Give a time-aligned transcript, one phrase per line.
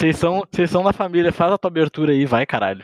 [0.00, 2.82] Vocês são, vocês são da família, faz a tua abertura aí, vai, caralho.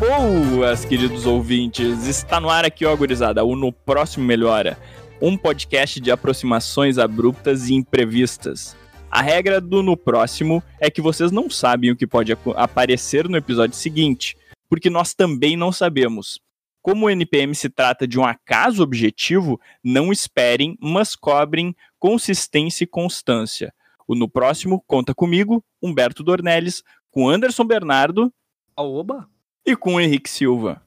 [0.00, 2.08] Boas, queridos ouvintes.
[2.08, 4.76] Está no ar aqui, ó, gurizada, o No Próximo Melhora.
[5.20, 8.76] Um podcast de aproximações abruptas e imprevistas.
[9.08, 13.36] A regra do No Próximo é que vocês não sabem o que pode aparecer no
[13.36, 14.36] episódio seguinte,
[14.72, 16.40] porque nós também não sabemos.
[16.80, 22.86] Como o NPM se trata de um acaso objetivo, não esperem, mas cobrem consistência e
[22.86, 23.70] constância.
[24.08, 28.32] O No Próximo conta comigo, Humberto Dornelles, com Anderson Bernardo.
[28.74, 29.28] Oba!
[29.66, 30.80] E com Henrique Silva.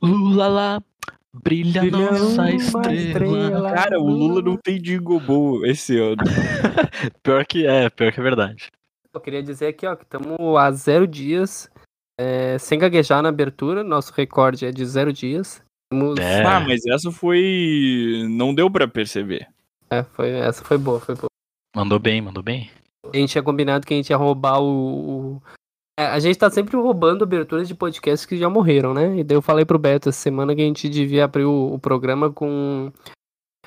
[0.00, 0.82] Lula lá,
[1.34, 2.94] brilha, brilha nossa estrela.
[2.94, 3.72] estrela.
[3.72, 6.22] Cara, o Lula não tem jingle boa esse ano.
[7.24, 8.70] pior que é, pior que é verdade.
[9.12, 11.68] Eu queria dizer aqui, ó, que estamos há zero dias
[12.20, 13.82] é, sem gaguejar na abertura.
[13.82, 15.62] Nosso recorde é de zero dias.
[15.90, 16.18] Temos...
[16.18, 16.44] É.
[16.44, 18.26] Ah, mas essa foi.
[18.28, 19.48] Não deu para perceber.
[19.88, 21.28] É, foi, essa foi boa, foi boa.
[21.74, 22.70] Mandou bem, mandou bem.
[23.12, 25.42] A gente tinha combinado que a gente ia roubar o, o
[25.98, 29.18] é, a gente tá sempre roubando aberturas de podcasts que já morreram, né?
[29.18, 31.78] E daí eu falei pro Beto essa semana que a gente devia abrir o, o
[31.78, 32.92] programa com.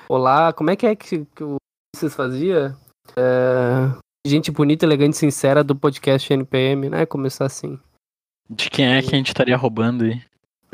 [0.08, 1.56] Olá, como é que é que, que o
[1.94, 2.76] vocês fazia?
[3.16, 3.96] É...
[4.26, 7.06] Gente bonita, elegante, sincera do podcast NPM, né?
[7.06, 7.78] Começar assim.
[8.48, 10.20] De quem é que a gente estaria roubando aí?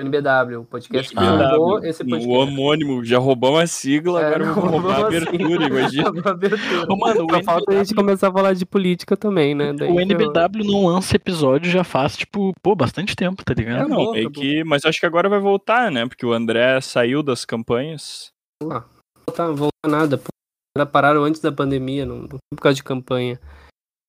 [0.00, 2.26] NBW, o podcast que ah, roubou esse podcast.
[2.26, 6.08] O homônimo, já roubamos a sigla, é, agora vamos roubar a abertura, imagina.
[6.24, 6.86] a abertura.
[6.88, 9.72] Ô, mano, Só falta a gente começar a falar de política também, né?
[9.72, 10.64] Daí o NBW eu...
[10.64, 13.84] não lança episódio já faz, tipo, pô, bastante tempo, tá ligado?
[13.84, 16.06] É, não, é que, mas acho que agora vai voltar, né?
[16.06, 18.32] Porque o André saiu das campanhas.
[18.64, 18.84] Ah,
[19.26, 20.28] não tá, voltar nada, pô.
[20.86, 23.38] Pararam antes da pandemia, não, não por causa de campanha.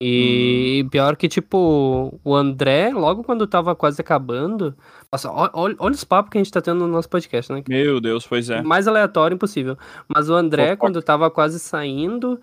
[0.03, 0.89] E hum.
[0.89, 4.75] pior que, tipo, o André, logo quando tava quase acabando.
[5.13, 7.63] Nossa, olha, olha os papos que a gente tá tendo no nosso podcast, né?
[7.69, 8.63] Meu Deus, pois é.
[8.63, 9.77] Mais aleatório impossível.
[10.07, 12.41] Mas o André, quando tava quase saindo,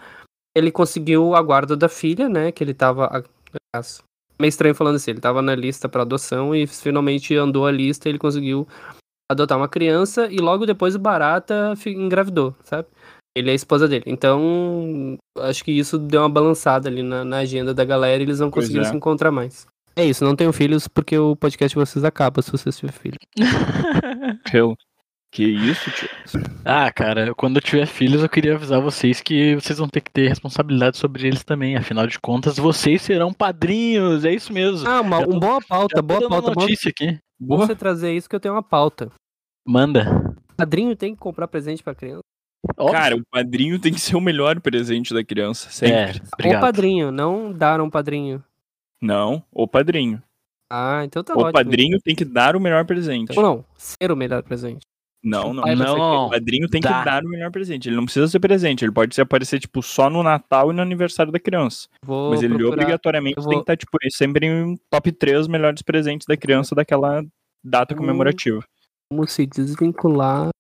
[0.57, 2.53] ele conseguiu a guarda da filha, né?
[2.53, 3.25] Que ele tava.
[4.41, 8.09] Meio estranho falando assim, ele tava na lista para adoção e finalmente andou a lista
[8.09, 8.69] e ele conseguiu
[9.29, 12.87] adotar uma criança e logo depois o Barata engravidou, sabe?
[13.39, 14.05] Ele é a esposa dele.
[14.07, 18.41] Então, acho que isso deu uma balançada ali na, na agenda da galera e eles
[18.41, 18.89] não conseguiram é.
[18.89, 19.67] se encontrar mais.
[19.95, 23.19] É isso, não tenho filhos porque o podcast de vocês acaba se vocês tiverem filho.
[24.55, 24.77] eu.
[25.31, 26.09] Que isso, tio?
[26.65, 30.11] Ah, cara, quando eu tiver filhos, eu queria avisar vocês que vocês vão ter que
[30.11, 31.77] ter responsabilidade sobre eles também.
[31.77, 34.89] Afinal de contas, vocês serão padrinhos, é isso mesmo.
[34.89, 36.55] Ah, uma, uma boa pauta, boa pauta.
[36.55, 37.11] notícia boa...
[37.11, 37.21] aqui.
[37.39, 37.67] Boa.
[37.67, 39.11] você trazer isso que eu tenho uma pauta.
[39.67, 40.07] Manda.
[40.57, 42.23] Padrinho tem que comprar presente pra criança.
[42.77, 42.93] Óbvio.
[42.93, 46.21] Cara, o padrinho tem que ser o melhor presente da criança, sempre.
[46.41, 48.43] É, o padrinho, não dar um padrinho.
[49.01, 50.23] Não, o padrinho.
[50.71, 51.53] Ah, então tá O ótimo.
[51.53, 53.33] padrinho tem que dar o melhor presente.
[53.33, 54.87] Então, não, ser o melhor presente.
[55.23, 56.27] Não, não, não.
[56.27, 56.99] O padrinho tem dá.
[56.99, 57.89] que dar o melhor presente.
[57.89, 58.85] Ele não precisa ser presente.
[58.85, 61.89] Ele pode ser aparecer, tipo, só no Natal e no aniversário da criança.
[62.05, 62.75] Vou Mas ele procurar.
[62.75, 63.49] obrigatoriamente vou...
[63.49, 67.25] tem que estar, tá, tipo, sempre em top 3 melhores presentes da criança daquela
[67.65, 68.63] data comemorativa.
[69.11, 70.51] Como se desvincular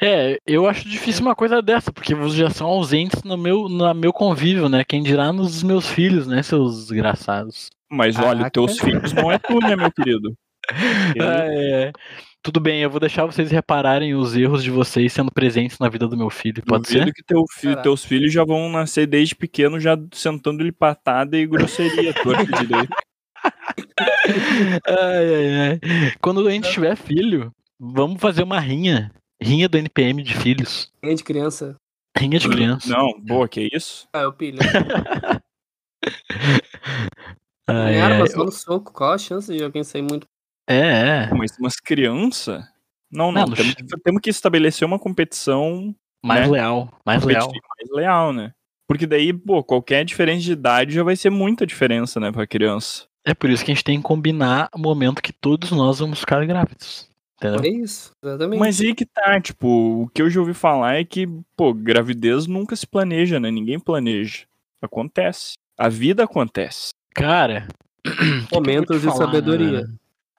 [0.00, 3.94] é, eu acho difícil uma coisa dessa, porque vocês já são ausentes no meu, no
[3.94, 4.84] meu convívio, né?
[4.84, 7.70] Quem dirá nos meus filhos, né, seus desgraçados.
[7.90, 10.34] Mas olha, teus filhos não é tu, né, meu querido?
[11.20, 11.92] Ah, é.
[12.40, 16.06] Tudo bem, eu vou deixar vocês repararem os erros de vocês sendo presentes na vida
[16.06, 17.12] do meu filho, pode Duvido ser?
[17.12, 22.14] que teu fi teus filhos já vão nascer desde pequeno já sentando-lhe patada e grosseria
[22.14, 22.94] torta direito.
[24.86, 26.12] ai, ai, ai.
[26.20, 29.10] Quando a gente tiver filho, vamos fazer uma rinha
[29.42, 30.92] Rinha do NPM de filhos.
[31.02, 31.76] Rinha de criança.
[32.16, 32.88] Rinha de criança.
[32.88, 34.06] Não, boa, que isso?
[34.12, 34.58] Ah, eu pilho.
[37.66, 40.26] ah, é, arma só no soco, qual a chance de alguém sair muito?
[40.68, 41.34] É, é.
[41.34, 42.64] Mas umas crianças?
[43.10, 45.94] Não, não, não temos, que, temos, que estabelecer uma competição
[46.24, 46.52] mais né?
[46.52, 47.48] leal, mais leal.
[47.48, 48.52] Mais leal, né?
[48.88, 53.06] Porque daí, pô, qualquer diferença de idade já vai ser muita diferença, né, pra criança.
[53.24, 56.20] É por isso que a gente tem que combinar o momento que todos nós vamos
[56.20, 57.08] ficar grávidos.
[57.42, 57.60] Entendeu?
[57.64, 58.60] É isso, exatamente.
[58.60, 62.46] Mas aí que tá, tipo, o que eu já ouvi falar é que, pô, gravidez
[62.46, 63.50] nunca se planeja, né?
[63.50, 64.44] Ninguém planeja.
[64.80, 65.54] Acontece.
[65.76, 66.90] A vida acontece.
[67.14, 67.66] Cara.
[68.52, 69.82] Momentos de falar, sabedoria.
[69.82, 69.94] Né?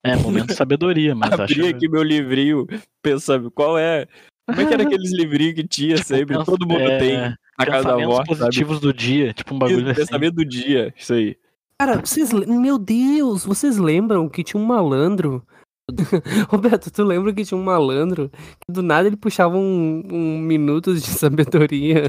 [0.06, 1.66] É, momento de sabedoria, mas Abri acho...
[1.68, 2.68] aqui meu livrinho,
[3.02, 4.06] pensando, qual é.
[4.46, 6.36] Como é que era aqueles livrinhos que tinha tipo, sempre?
[6.36, 7.18] Pensa, Todo mundo é, tem
[7.58, 8.22] na casa da avó.
[8.26, 8.88] positivos sabe?
[8.88, 10.02] do dia, tipo um bagulho assim.
[10.02, 11.38] Pensamento do dia, isso aí.
[11.80, 15.42] Cara, vocês, meu Deus, vocês lembram que tinha um malandro
[16.50, 21.02] Roberto, tu lembra que tinha um malandro que do nada ele puxava um, um minutos
[21.04, 22.08] de sabedoria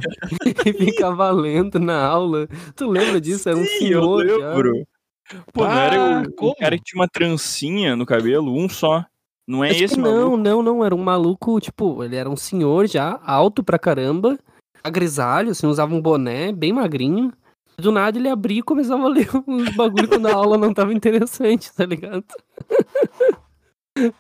[0.65, 2.47] e ficava lendo na aula?
[2.77, 3.49] Tu lembra disso?
[3.49, 4.25] Era um Sim, senhor.
[4.27, 4.87] Eu lembro.
[5.31, 5.39] Já.
[5.53, 6.55] Pô, não era Ah, o, o como?
[6.57, 9.05] cara que tinha uma trancinha no cabelo, um só.
[9.47, 10.37] Não é Acho esse não, maluco?
[10.37, 10.85] não, não.
[10.85, 14.39] Era um maluco, tipo, ele era um senhor já, alto pra caramba,
[14.83, 17.33] agrisalho, assim, usava um boné, bem magrinho.
[17.77, 20.93] Do nada ele abria e começava a ler uns bagulho quando a aula não tava
[20.95, 22.25] interessante, tá ligado?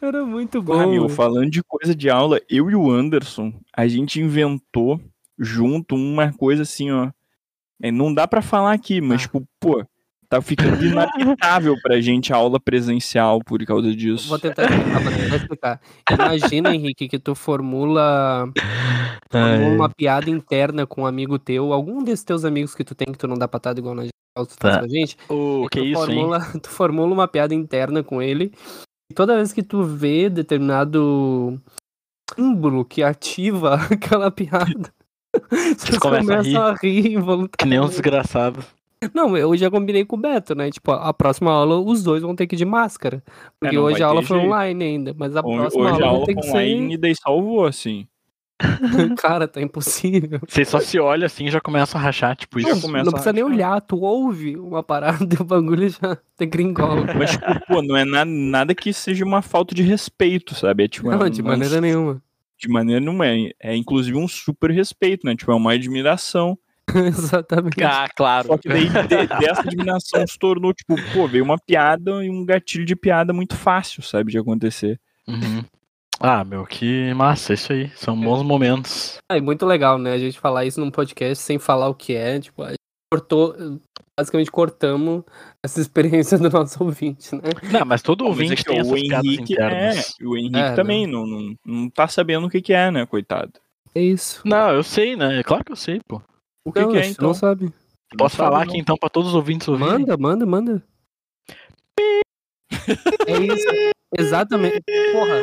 [0.00, 0.74] Era muito bom.
[0.74, 5.00] Ah, meu, falando de coisa de aula, eu e o Anderson, a gente inventou
[5.38, 7.10] junto uma coisa assim, ó.
[7.82, 9.24] É, não dá pra falar aqui, mas, Ah.
[9.24, 9.84] tipo, pô,
[10.28, 14.28] tá ficando inabitável pra gente a aula presencial por causa disso.
[14.28, 15.80] Vou tentar explicar, vou tentar explicar.
[16.12, 18.48] Imagina, Henrique, que tu formula,
[19.30, 23.08] formula uma piada interna com um amigo teu, algum desses teus amigos que tu tem
[23.10, 24.78] que tu não dá patada igual na geral, tu faz Tá.
[24.80, 25.16] com a gente.
[25.28, 26.06] O que tu, isso, hein?
[26.06, 28.52] formula, tu formula uma piada interna com ele.
[29.10, 31.60] E toda vez que tu vê determinado
[32.34, 34.92] símbolo que ativa aquela piada,
[35.50, 37.90] vocês começa a começam a rir, Que nem um involuntariamente.
[37.90, 38.64] desgraçado.
[39.12, 40.70] Não, eu já combinei com o Beto, né?
[40.70, 43.22] Tipo, a próxima aula os dois vão ter que ir de máscara.
[43.60, 44.50] Porque É, hoje a aula ter foi jeito.
[44.50, 47.14] online ainda, mas a próxima hoje a aula vai aula ter que online e daí
[47.14, 48.06] salvou, assim.
[49.18, 50.40] Cara, tá impossível.
[50.46, 52.80] Você só se olha assim e já começa a rachar, tipo, isso.
[52.80, 56.46] começa não a precisa nem olhar, tu ouve uma parada e o bagulho já te
[56.46, 57.04] gringola.
[57.14, 60.84] Mas, tipo, pô, não é nada, nada que seja uma falta de respeito, sabe?
[60.84, 62.22] É, tipo, é Não, de uma- maneira nenhuma.
[62.56, 63.26] De maneira nenhuma.
[63.26, 65.34] É, é inclusive um super respeito, né?
[65.34, 66.56] Tipo, é uma admiração.
[66.94, 67.82] Exatamente.
[67.82, 68.46] Ah, claro.
[68.46, 72.44] Só que daí de- dessa admiração se tornou, tipo, pô, veio uma piada e um
[72.44, 75.00] gatilho de piada muito fácil, sabe, de acontecer.
[75.26, 75.64] Uhum.
[76.26, 77.90] Ah, meu, que massa, isso aí.
[77.90, 79.18] São bons momentos.
[79.30, 80.14] Ah, e muito legal, né?
[80.14, 82.40] A gente falar isso num podcast sem falar o que é.
[82.40, 82.78] Tipo, a gente
[83.12, 83.54] cortou.
[84.18, 85.22] Basicamente cortamos
[85.62, 87.42] essa experiência do nosso ouvinte, né?
[87.70, 89.92] Não, mas todo é ouvinte que tem o essas piadas Henrique, é,
[90.22, 93.52] o Henrique É, também não, não, não tá sabendo o que que é, né, coitado.
[93.94, 94.40] É isso.
[94.46, 95.42] Não, eu sei, né?
[95.42, 96.22] Claro que eu sei, pô.
[96.64, 97.26] O que não, que é, então?
[97.26, 97.64] não sabe.
[97.64, 98.70] Não Posso sabe, falar não.
[98.70, 99.92] aqui então pra todos os ouvintes ouvirem?
[99.92, 100.82] Manda, manda, manda.
[103.26, 103.66] É isso.
[104.18, 104.82] Exatamente.
[105.12, 105.42] Porra.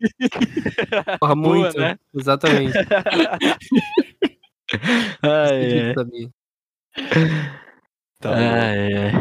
[1.20, 1.78] Porra, Boa, muito.
[1.78, 1.98] né?
[2.14, 2.72] Exatamente.
[5.22, 6.28] Ai, sabia.
[8.20, 9.12] Tá Ai, ai.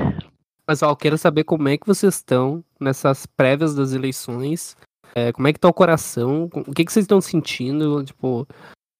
[0.65, 4.75] Pessoal, quero saber como é que vocês estão nessas prévias das eleições.
[5.15, 6.49] É, como é que tá o coração?
[6.67, 8.03] O que, que vocês estão sentindo?
[8.03, 8.45] Tipo,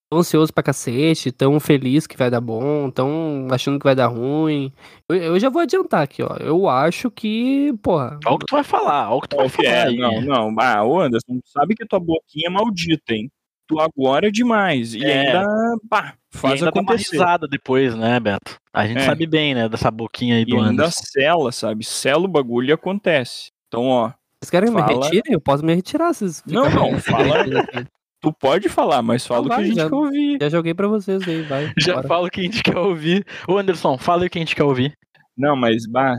[0.10, 4.08] tão ansioso pra cacete, tão feliz que vai dar bom, tão achando que vai dar
[4.08, 4.72] ruim.
[5.10, 6.36] Eu, eu já vou adiantar aqui, ó.
[6.40, 8.18] Eu acho que, porra.
[8.26, 9.84] Olha o que tu vai falar, olha o que tu vai que falar é?
[9.88, 9.98] aí.
[9.98, 10.56] Não, não.
[10.60, 13.30] Ah, ô Anderson, tu sabe que tua boquinha é maldita, hein?
[13.68, 14.94] Tu agora é demais.
[14.94, 15.28] E É.
[15.28, 15.46] ainda,
[15.90, 17.12] pá, E faz ainda dá uma acontecer.
[17.18, 18.58] risada depois, né, Beto?
[18.72, 19.06] A gente É.
[19.06, 21.02] sabe bem, né, dessa boquinha aí E do ainda Anderson.
[21.04, 21.84] sela, sabe?
[21.84, 23.52] Sela o bagulho e acontece.
[23.68, 24.12] Então, ó,
[24.42, 25.04] Vocês querem me Fala.
[25.04, 25.34] retirem?
[25.34, 26.14] Eu posso me retirar.
[26.14, 27.44] Vocês Não, não, fala.
[28.22, 30.38] tu pode falar, mas fala o que a gente já- quer ouvir.
[30.42, 31.72] Já joguei pra vocês aí, vai.
[31.78, 32.08] Já bora.
[32.08, 33.26] fala o que a gente quer ouvir.
[33.48, 34.94] Ô, Anderson, fala aí o que a gente quer ouvir.
[35.38, 36.16] Não, mas, bah,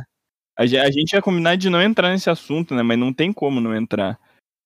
[0.56, 2.82] a ge- a gente ia combinar de não entrar nesse assunto, né?
[2.82, 4.18] Mas não tem como não entrar.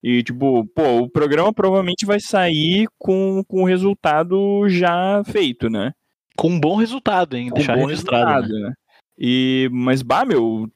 [0.02, 5.92] E, tipo, pô, o programa provavelmente vai sair com, com o resultado já feito, né?
[6.36, 7.48] Com um bom resultado, hein?
[7.50, 8.24] Com Deixar bom registrado.
[8.24, 8.34] né?
[8.40, 8.72] resultado, né?
[9.18, 10.68] E, mas, bah, meu,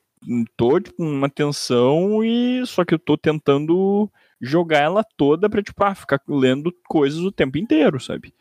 [0.56, 4.08] tô, tipo, numa tensão e só que eu tô tentando
[4.40, 8.34] jogar ela toda pra, tipo, ah, ficar lendo coisas o tempo inteiro, sabe?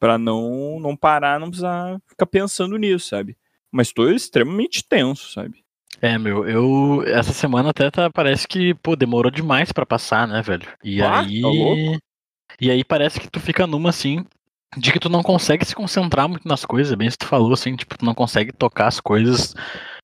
[0.00, 3.36] Pra não, não parar, não precisar ficar pensando nisso, sabe?
[3.70, 5.62] Mas tô extremamente tenso, sabe?
[6.00, 7.02] É, meu, eu.
[7.06, 10.68] Essa semana até tá, parece que, pô, demorou demais pra passar, né, velho?
[10.84, 11.40] E Ah, aí.
[11.42, 11.98] tá?
[12.60, 14.24] E aí parece que tu fica numa assim.
[14.76, 17.74] De que tu não consegue se concentrar muito nas coisas, bem se tu falou, assim,
[17.74, 19.54] tipo, tu não consegue tocar as coisas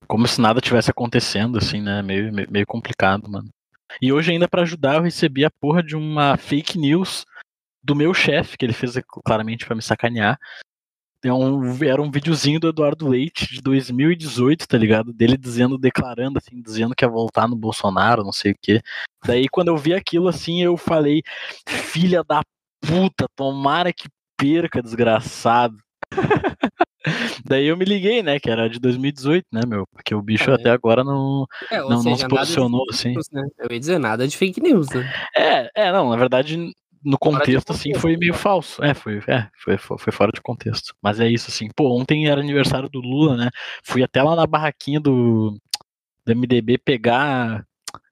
[0.08, 2.00] como se nada tivesse acontecendo, assim, né?
[2.02, 3.48] Meio, meio, meio complicado, mano.
[4.00, 7.24] E hoje, ainda pra ajudar, eu recebi a porra de uma fake news
[7.82, 10.38] do meu chefe, que ele fez claramente pra me sacanear.
[11.22, 15.12] É um, era um videozinho do Eduardo Leite de 2018, tá ligado?
[15.12, 18.82] Dele dizendo, declarando, assim, dizendo que ia voltar no Bolsonaro, não sei o quê.
[19.24, 21.22] Daí, quando eu vi aquilo, assim, eu falei,
[21.66, 22.42] filha da
[22.80, 25.78] puta, tomara que perca, desgraçado.
[27.44, 29.86] Daí eu me liguei, né, que era de 2018, né, meu?
[29.92, 30.54] Porque o bicho é.
[30.54, 33.12] até agora não, É, não, não seja, se nada de posicionou, assim.
[33.12, 33.42] news, né?
[33.58, 35.12] Eu ia dizer nada de fake news, né?
[35.36, 36.72] É, é, não, na verdade,
[37.04, 38.38] no contexto, assim, contexto, foi meio né?
[38.38, 38.82] falso.
[38.82, 40.94] É, foi, é foi, foi, foi fora de contexto.
[41.02, 41.68] Mas é isso, assim.
[41.76, 43.50] Pô, ontem era aniversário do Lula, né?
[43.82, 45.58] Fui até lá na barraquinha do,
[46.24, 47.64] do MDB pegar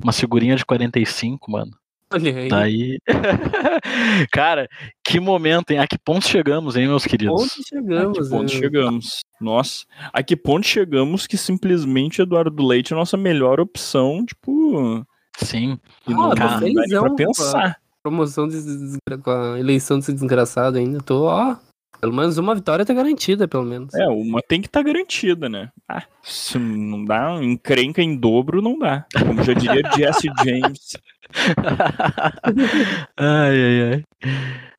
[0.02, 1.72] uma figurinha de 45, mano.
[2.12, 2.48] Olha aí.
[2.48, 2.98] Daí.
[4.32, 4.68] Cara,
[5.04, 5.78] que momento, hein?
[5.78, 7.42] A que ponto chegamos, hein, meus queridos?
[7.42, 8.18] A chegamos?
[8.18, 8.60] que ponto né?
[8.60, 9.20] chegamos?
[9.40, 15.04] Nossa, a que ponto chegamos que simplesmente Eduardo Leite é a nossa melhor opção, tipo,
[15.36, 15.78] Sim.
[16.08, 17.76] e Ah, não dá vocês nem pra pensar.
[18.02, 21.00] Promoção de desgra- com a eleição desse desgraçado ainda.
[21.00, 21.56] Tô, ó,
[22.00, 23.94] Pelo menos uma vitória tá garantida, pelo menos.
[23.94, 25.70] É, uma tem que estar tá garantida, né?
[25.88, 29.06] Ah, se não dá, encrenca em dobro, não dá.
[29.16, 30.96] Como já diria Jesse James.
[33.16, 34.04] ai, ai, ai.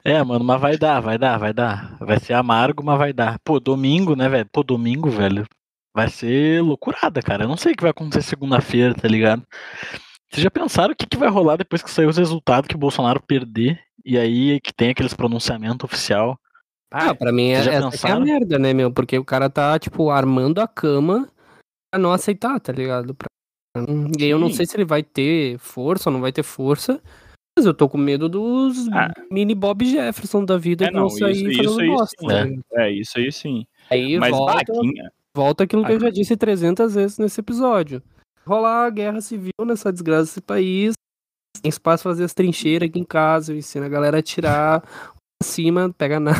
[0.05, 1.97] É, mano, mas vai dar, vai dar, vai dar.
[1.99, 3.39] Vai ser amargo, mas vai dar.
[3.43, 4.47] Pô, domingo, né, velho?
[4.51, 5.45] Pô, domingo, velho.
[5.95, 7.43] Vai ser loucurada, cara.
[7.43, 9.43] Eu não sei o que vai acontecer segunda-feira, tá ligado?
[10.29, 12.79] Vocês já pensaram o que, que vai rolar depois que sair os resultados que o
[12.79, 13.79] Bolsonaro perder?
[14.03, 16.37] E aí que tem aqueles pronunciamento oficial?
[16.91, 18.91] Ah, pra mim é, essa é a merda, né, meu?
[18.91, 21.29] Porque o cara tá, tipo, armando a cama
[21.91, 23.15] pra não aceitar, tá ligado?
[23.15, 23.27] Pra...
[24.17, 27.01] E aí eu não sei se ele vai ter força ou não vai ter força.
[27.57, 29.11] Mas eu tô com medo dos ah.
[29.31, 32.15] mini Bob Jefferson da vida é, que vão sair isso, fazendo isso bosta.
[32.19, 32.61] Sim, né?
[32.73, 32.87] é.
[32.87, 33.65] é, isso aí sim.
[33.89, 34.73] Aí Mas volta,
[35.35, 38.01] volta aquilo que eu já disse 300 vezes nesse episódio.
[38.45, 40.93] Rolar a guerra civil nessa desgraça desse país.
[41.61, 43.53] Tem espaço pra fazer as trincheiras aqui em casa.
[43.53, 44.83] Eu ensino a galera a tirar
[45.43, 46.39] cima, pega nada.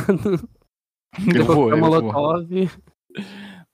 [1.34, 2.48] Eu vou, eu Molotov.
[2.50, 2.70] Vou.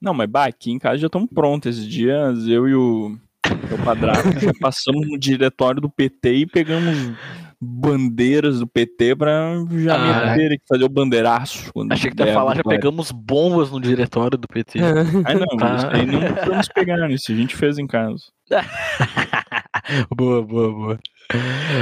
[0.01, 1.78] Não, mas bah, aqui em casa já estão prontos.
[1.78, 3.18] Esses dias eu e o
[3.56, 7.13] meu padrasto já passamos no diretório do PT e pegamos
[7.62, 11.72] bandeiras do PT pra já ah, meter que fazer o bandeiraço.
[11.89, 14.79] Achei que tu ia falar, já pegamos bombas no diretório do PT.
[14.79, 15.03] Ah,
[15.36, 15.75] não, tá.
[15.75, 18.24] isso aí não vamos pegar, isso a gente fez em casa.
[20.15, 21.00] boa, boa, boa.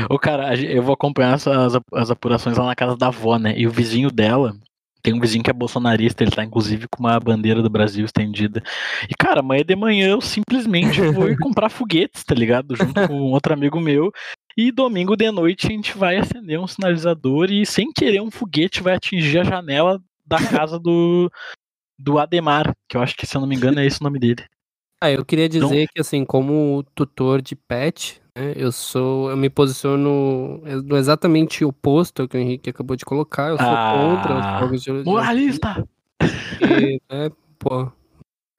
[0.09, 1.45] O cara, eu vou acompanhar as,
[1.93, 3.53] as apurações lá na casa da avó, né?
[3.55, 4.55] E o vizinho dela,
[5.01, 8.61] tem um vizinho que é bolsonarista, ele tá inclusive com uma bandeira do Brasil estendida.
[9.09, 12.75] E, cara, amanhã de manhã eu simplesmente vou ir comprar foguetes, tá ligado?
[12.75, 14.11] Junto com outro amigo meu.
[14.57, 18.81] E domingo de noite a gente vai acender um sinalizador e, sem querer, um foguete
[18.81, 21.31] vai atingir a janela da casa do,
[21.97, 24.19] do Ademar, que eu acho que, se eu não me engano, é esse o nome
[24.19, 24.43] dele.
[25.01, 25.93] Ah, eu queria dizer então...
[25.93, 32.21] que, assim, como tutor de pet, né, eu sou, eu me posiciono no exatamente oposto
[32.21, 33.49] ao que o Henrique acabou de colocar.
[33.49, 35.87] Eu sou ah, contra os fogos de Moralista!
[36.61, 37.91] E, né, pô,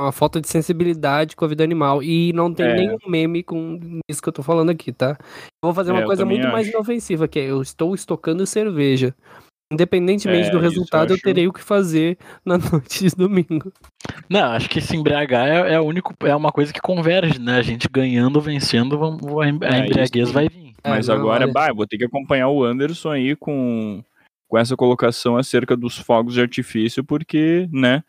[0.00, 2.02] uma falta de sensibilidade com a vida animal.
[2.02, 2.74] E não tem é.
[2.74, 5.16] nenhum meme com isso que eu tô falando aqui, tá?
[5.62, 6.52] Eu vou fazer uma é, coisa muito acho.
[6.52, 9.14] mais inofensiva, que é eu estou estocando cerveja.
[9.70, 11.20] Independentemente é, do resultado, eu, acho...
[11.20, 13.72] eu, terei o que fazer na noite de domingo.
[14.28, 17.56] Não, acho que se embriagar é, é, único, é uma coisa que converge, né?
[17.56, 20.74] A gente ganhando, vencendo, vamos, a é, embriaguez vai vir.
[20.82, 21.52] É, Mas agora, olha...
[21.52, 24.02] bah, vou ter que acompanhar o Anderson aí com,
[24.48, 28.02] com essa colocação acerca dos fogos de artifício, porque, né?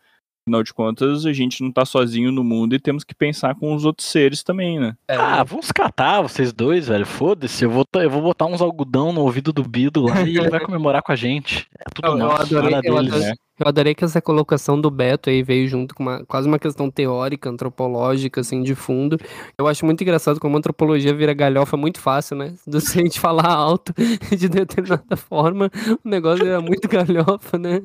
[0.46, 3.74] Afinal de contas, a gente não tá sozinho no mundo e temos que pensar com
[3.74, 4.96] os outros seres também, né?
[5.06, 5.14] É.
[5.14, 7.06] Ah, vamos catar vocês dois, velho.
[7.06, 7.64] Foda-se.
[7.64, 10.60] Eu vou, eu vou botar uns algodão no ouvido do Bido lá e ele vai
[10.60, 11.66] comemorar com a gente.
[11.78, 13.34] É tudo eu, nosso, eu adorei, eu deles, adorei, né?
[13.60, 16.90] Eu adorei que essa colocação do Beto aí veio junto com uma, quase uma questão
[16.90, 19.18] teórica, antropológica, assim, de fundo.
[19.58, 22.54] Eu acho muito engraçado como a antropologia vira galhofa muito fácil, né?
[22.66, 23.92] Do se a gente falar alto
[24.34, 25.70] de determinada forma,
[26.02, 27.82] o negócio é muito galhofa, né?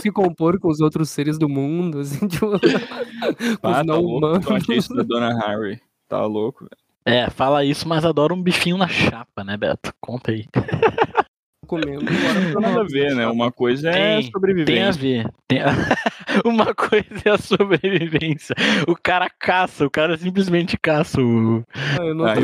[0.00, 4.46] Se compor com os outros seres do mundo, assim, tipo, ah, os tá não humanos.
[4.46, 5.80] Eu achei isso da Dona Harry.
[6.08, 6.80] Tá louco, velho.
[7.04, 9.92] É, fala isso, mas adora um bifinho na chapa, né, Beto?
[10.00, 10.46] Conta aí.
[11.66, 12.02] Comendo.
[12.02, 13.28] Não tem nada a ver, né?
[13.28, 14.74] Uma coisa é a sobrevivência.
[14.74, 15.32] Tem a ver.
[15.46, 15.66] Tem a...
[16.44, 18.56] Uma coisa é a sobrevivência.
[18.88, 21.64] O cara caça, o cara simplesmente caça o.
[21.72, 22.34] Ah, eu não ah,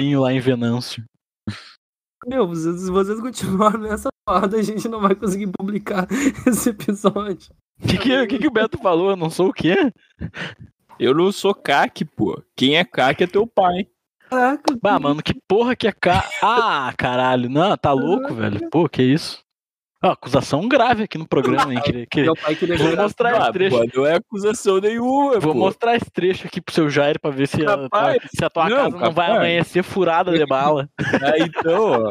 [0.00, 1.04] eu lá em Venâncio.
[2.26, 6.06] Meu, se vocês continuarem nessa a gente não vai conseguir publicar
[6.46, 7.52] esse episódio.
[7.82, 9.10] O que, que, que, que o Beto falou?
[9.10, 9.92] Eu não sou o quê?
[10.98, 12.42] Eu não sou CAC, pô.
[12.54, 13.86] Quem é CAC é teu pai.
[14.28, 14.78] Caraca.
[14.80, 16.28] Bah, mano, que porra que é CAC?
[16.42, 17.48] Ah, caralho.
[17.48, 18.68] Não, tá louco, velho.
[18.70, 19.42] Pô, que isso?
[20.02, 21.80] Ah, acusação grave aqui no programa, hein?
[21.84, 22.22] Que, que...
[22.22, 23.76] Meu pai que Vou mostrar esse trecho.
[23.78, 25.38] Pô, não é acusação nenhuma.
[25.38, 25.58] Vou pô.
[25.58, 28.68] mostrar esse trecho aqui pro seu Jair pra ver se, a, tua, se a tua
[28.70, 29.02] não, casa capaz.
[29.02, 30.88] não vai amanhecer furada de bala.
[31.22, 32.10] É, então, ó.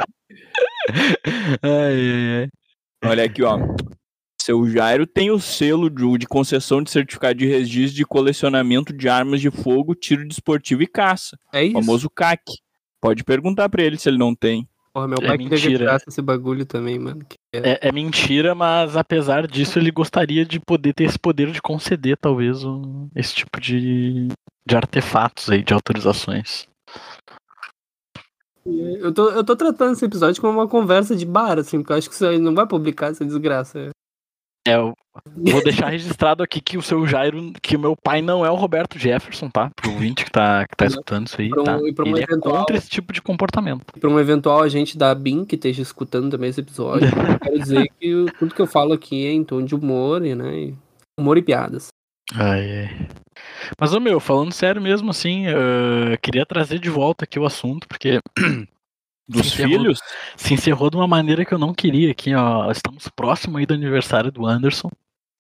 [1.62, 2.50] Ai, ai,
[3.04, 3.10] ai.
[3.10, 3.58] Olha aqui, ó.
[4.42, 9.08] Seu Jairo tem o selo de, de concessão de certificado de registro de colecionamento de
[9.08, 11.38] armas de fogo, tiro desportivo e caça.
[11.54, 11.78] É isso.
[11.78, 12.42] O famoso CAC.
[13.02, 14.68] Pode perguntar pra ele se ele não tem.
[14.94, 17.26] Porra, meu é pai é queria que esse bagulho também, mano.
[17.54, 17.72] É...
[17.72, 17.92] É, é...
[17.92, 23.08] mentira, mas apesar disso, ele gostaria de poder ter esse poder de conceder, talvez, um,
[23.16, 24.28] esse tipo de,
[24.66, 26.68] de artefatos aí, de autorizações.
[28.66, 31.98] Eu tô, eu tô tratando esse episódio como uma conversa de bar, assim, porque eu
[31.98, 33.90] acho que você não vai publicar essa desgraça.
[34.68, 34.94] É, eu
[35.36, 38.56] vou deixar registrado aqui que o seu Jairo, que o meu pai não é o
[38.56, 39.72] Roberto Jefferson, tá?
[39.76, 41.78] Pro ouvinte que tá, que tá escutando isso aí, um, tá?
[41.78, 43.86] Um Ele eventual, é contra esse tipo de comportamento.
[44.00, 47.90] Pra um eventual agente da BIM que esteja escutando também esse episódio, eu quero dizer
[48.00, 50.74] que tudo que eu falo aqui é em tom de humor, e, né?
[51.20, 51.88] Humor e piadas.
[52.34, 53.08] Ai, ai.
[53.80, 57.88] Mas, ô meu, falando sério mesmo, assim, uh, queria trazer de volta aqui o assunto,
[57.88, 58.20] porque
[59.30, 59.78] Dos Se encerrou.
[59.78, 60.00] filhos?
[60.36, 62.72] Se encerrou de uma maneira que eu não queria aqui, ó.
[62.72, 64.90] Estamos próximo aí do aniversário do Anderson.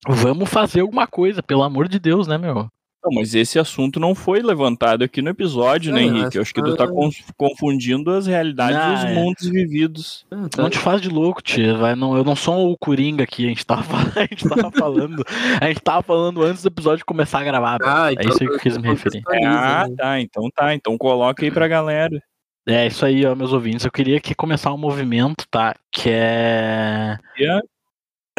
[0.08, 2.70] Vamos fazer alguma coisa, pelo amor de Deus, né, meu?
[3.02, 6.26] Não, mas esse assunto não foi levantado aqui no episódio, né, É, Henrique?
[6.28, 9.14] acho Eu acho que tu tá con- confundindo as realidades Ah, dos é.
[9.14, 10.26] mundos vividos.
[10.30, 10.62] Ah, tá.
[10.64, 11.76] Não te faz de louco, tia.
[11.78, 13.84] Vai, não, eu não sou o Coringa aqui, a gente tava,
[14.20, 15.24] a gente tava falando.
[15.62, 17.78] A gente tava falando antes do episódio começar a gravar.
[17.84, 19.24] Ah, É isso aí que eu quis me referir.
[19.46, 19.96] Ah, né?
[19.98, 20.20] tá.
[20.20, 20.76] Então tá.
[20.76, 22.22] Então coloca aí pra galera.
[22.68, 23.86] É isso aí, ó, meus ouvintes.
[23.86, 25.74] Eu queria que começar um movimento, tá?
[25.92, 27.18] Que é.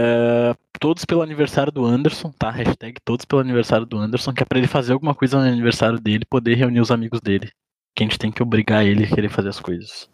[0.03, 0.55] É.
[0.81, 2.51] Todos pelo aniversário do Anderson, tá?
[2.51, 6.01] Hashtag todos pelo aniversário do Anderson, que é pra ele fazer alguma coisa no aniversário
[6.01, 7.51] dele, poder reunir os amigos dele.
[7.95, 10.09] Que a gente tem que obrigar ele a querer fazer as coisas.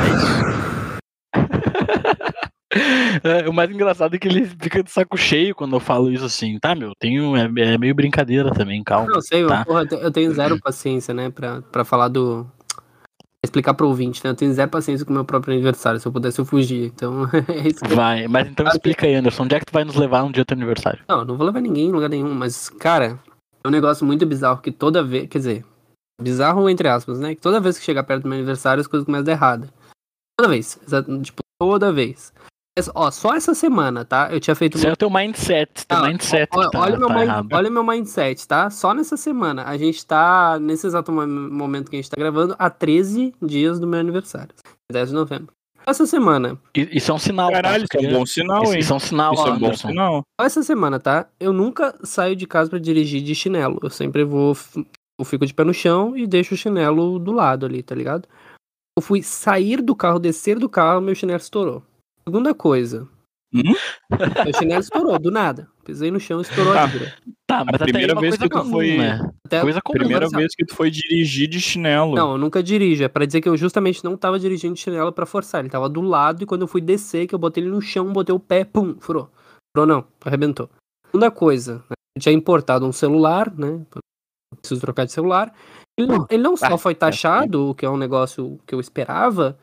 [3.23, 6.25] É, o mais engraçado é que ele fica de saco cheio quando eu falo isso
[6.25, 6.93] assim, tá, meu?
[6.99, 9.07] Tenho, é, é meio brincadeira também, calma.
[9.09, 9.65] Não, sei, Tá.
[9.65, 12.51] porra, eu tenho zero paciência, né, pra, pra falar do.
[13.47, 14.31] Explicar pro ouvinte, né?
[14.31, 16.01] Eu tenho zero paciência com o meu próprio aniversário.
[16.01, 16.87] Se eu pudesse, eu fugia.
[16.87, 17.97] Então, é isso que eu...
[17.97, 20.45] Vai, mas então explica aí, Anderson, onde é que tu vai nos levar no dia
[20.45, 21.03] do teu aniversário?
[21.09, 23.19] Não, eu não vou levar ninguém em lugar nenhum, mas, cara,
[23.65, 25.29] é um negócio muito bizarro que toda vez.
[25.29, 25.65] Quer dizer,
[26.21, 27.35] bizarro entre aspas, né?
[27.35, 29.73] Que toda vez que chegar perto do meu aniversário, as coisas começam a dar errado.
[30.39, 30.79] Toda vez.
[31.23, 32.33] Tipo, toda vez.
[32.95, 34.29] Ó, só essa semana, tá?
[34.31, 34.77] Eu tinha feito.
[34.77, 37.53] Isso é o teu mindset, teu Ah, mindset Olha, que tá, olha, meu tá mind-
[37.53, 38.69] olha meu mindset, tá?
[38.69, 39.65] Só nessa semana.
[39.65, 43.81] A gente tá, nesse exato mo- momento que a gente tá gravando, há 13 dias
[43.81, 44.55] do meu aniversário.
[44.93, 45.49] 10 de novembro.
[45.87, 47.47] Essa semana, Isso é um sinal.
[47.49, 47.63] tá?
[47.63, 48.79] Caralho, isso é um bom sinal, Isso, hein?
[48.81, 49.89] isso é um sinal, Isso é um bom Anderson.
[49.89, 50.23] sinal.
[50.41, 51.27] só essa semana, tá?
[51.39, 53.79] Eu nunca saio de casa pra dirigir de chinelo.
[53.83, 54.55] Eu sempre vou,
[55.19, 58.29] eu fico de pé no chão e deixo o chinelo do lado ali, tá ligado?
[58.99, 61.83] Eu fui sair do carro, descer do carro, meu chinelo estourou.
[62.29, 63.09] Segunda coisa.
[63.55, 63.63] Hum?
[64.45, 65.69] Meu chinelo estourou, do nada.
[65.85, 66.83] Pisei no chão e estourou Tá.
[66.83, 67.15] a vibra.
[67.47, 69.21] Tá, mas até aí primeira é vez que tu comum, foi- né?
[69.47, 69.99] Até- Coisa comum.
[69.99, 72.15] Primeira vez que tu foi dirigir de chinelo.
[72.15, 73.05] Não, eu nunca dirijo.
[73.05, 75.61] É pra dizer que eu justamente não tava dirigindo de chinelo pra forçar.
[75.61, 78.13] Ele tava do lado e quando eu fui descer, que eu botei ele no chão,
[78.13, 79.31] botei o pé, pum, furou.
[79.77, 80.69] Furou não, arrebentou.
[81.07, 81.95] Segunda coisa, né?
[82.17, 83.81] eu tinha importado um celular, né?
[84.61, 85.55] Preciso trocar de celular.
[85.99, 88.81] Ele não, ele não só Ah, foi taxado, o que é um negócio que eu
[88.81, 89.57] esperava,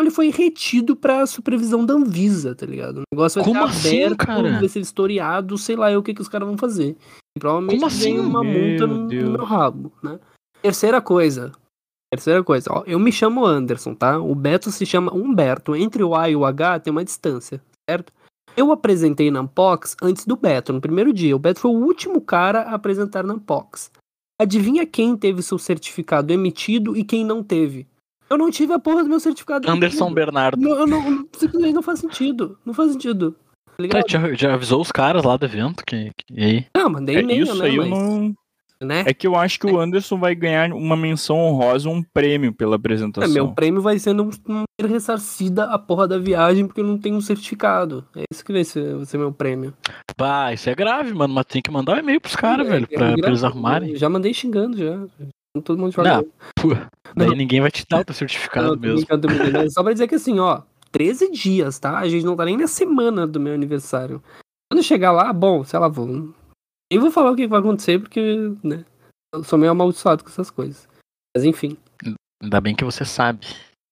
[0.00, 2.98] ele foi retido pra supervisão da Anvisa, tá ligado?
[2.98, 4.58] O negócio vai Como ser assim, aberto, cara?
[4.60, 6.96] vai ser historiado, sei lá eu o que, que os caras vão fazer.
[7.36, 7.98] E provavelmente Como assim?
[8.14, 9.30] vem uma multa Meu no, Deus.
[9.30, 10.18] meu rabo, né?
[10.62, 11.52] Terceira coisa,
[12.12, 14.20] Terceira coisa, ó, eu me chamo Anderson, tá?
[14.20, 15.74] O Beto se chama Humberto.
[15.74, 18.12] Entre o A e o H tem uma distância, certo?
[18.56, 21.34] Eu apresentei na Unbox antes do Beto, no primeiro dia.
[21.34, 23.90] O Beto foi o último cara a apresentar na Unbox.
[24.40, 27.84] Adivinha quem teve seu certificado emitido e quem não teve?
[28.28, 30.12] Eu não tive a porra do meu certificado Anderson.
[30.12, 30.60] Bernardo.
[30.60, 32.58] Não, eu não, simplesmente não faz sentido.
[32.64, 33.36] Não faz sentido.
[33.90, 35.84] Tá já, já avisou os caras lá do evento?
[35.84, 36.66] Que, que- e aí?
[36.76, 37.64] Não, mandei É e-mail, isso né?
[37.66, 38.34] aí, eu mas, não.
[38.80, 39.02] né?
[39.06, 42.74] É que eu acho que o Anderson vai ganhar uma menção honrosa, um prêmio pela
[42.74, 43.32] É, apresentação.
[43.34, 47.16] meu prêmio vai sendo um, um ressarcida a porra da viagem porque eu não tenho
[47.16, 48.06] um certificado.
[48.16, 49.74] É isso que vai ser, vai ser meu prêmio.
[50.16, 51.34] Bah, isso é grave, mano.
[51.34, 53.42] Mas tem que mandar um e-mail pros caras, É, velho, é pra, pra grave, eles
[53.44, 53.90] arrumarem.
[53.90, 55.04] eu Já mandei xingando já.
[55.62, 56.24] Todo mundo Não, fala.
[56.56, 56.68] Pô,
[57.14, 59.06] daí ninguém vai te dar o teu certificado Não, mesmo.
[59.70, 61.98] Só pra dizer que assim, ó, 13 dias, tá?
[61.98, 64.22] A gente não tá nem na semana do meu aniversário.
[64.70, 66.34] Quando eu chegar lá, bom, sei lá, vou.
[66.90, 68.84] Nem vou falar o que vai acontecer, porque, né?
[69.32, 70.88] Eu sou meio amaldiçoado com essas coisas.
[71.36, 71.76] Mas enfim.
[72.42, 73.46] Ainda bem que você sabe.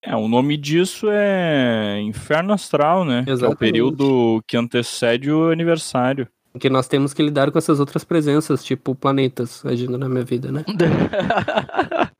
[0.04, 3.22] É, o nome disso é Inferno Astral, né?
[3.22, 3.58] Que É o Exatamente.
[3.58, 6.28] período que antecede o aniversário.
[6.52, 10.52] Porque nós temos que lidar com essas outras presenças, tipo planetas agindo na minha vida,
[10.52, 10.64] né?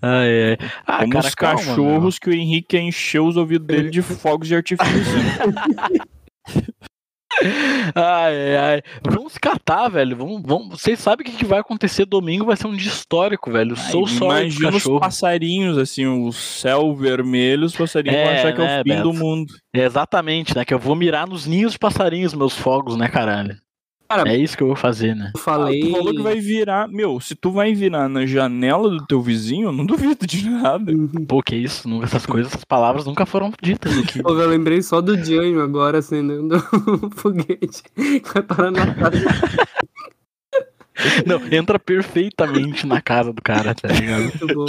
[0.00, 0.58] ai, ai.
[0.86, 4.46] Ah, Como cara, os calma, cachorros que o Henrique encheu os ouvidos dele de fogos
[4.46, 4.86] de artifício.
[7.94, 8.82] Ai, ai.
[9.02, 10.16] Vamos se catar, velho.
[10.16, 10.80] Vamos, vamos...
[10.80, 12.46] Vocês sabem o que, que vai acontecer domingo?
[12.46, 13.76] Vai ser um dia histórico, velho.
[13.76, 18.60] Sou dos Imagina os passarinhos, assim, o céu vermelho, os passarinhos vão É, achar que
[18.60, 19.02] é né, o fim Beto?
[19.02, 19.52] do mundo.
[19.74, 20.64] É exatamente, né?
[20.64, 23.56] Que eu vou mirar nos ninhos de passarinhos, meus fogos, né, caralho?
[24.08, 25.32] Cara, É isso que eu vou fazer, né?
[25.34, 25.80] Eu Ah, falei.
[25.80, 26.86] tu falou que vai virar.
[26.88, 30.92] Meu, se tu vai virar na janela do teu vizinho, eu não duvido de nada.
[31.28, 31.88] Pô, que isso?
[31.88, 34.22] Nunca- Essas coisas, essas palavras nunca foram ditas aqui.
[34.22, 36.56] Pô, eu lembrei só do Janho agora acendendo
[37.02, 37.82] o foguete.
[38.32, 39.18] Vai parar na casa.
[41.26, 44.22] Não, entra perfeitamente na casa do cara, tá ligado?
[44.22, 44.66] Muito bom.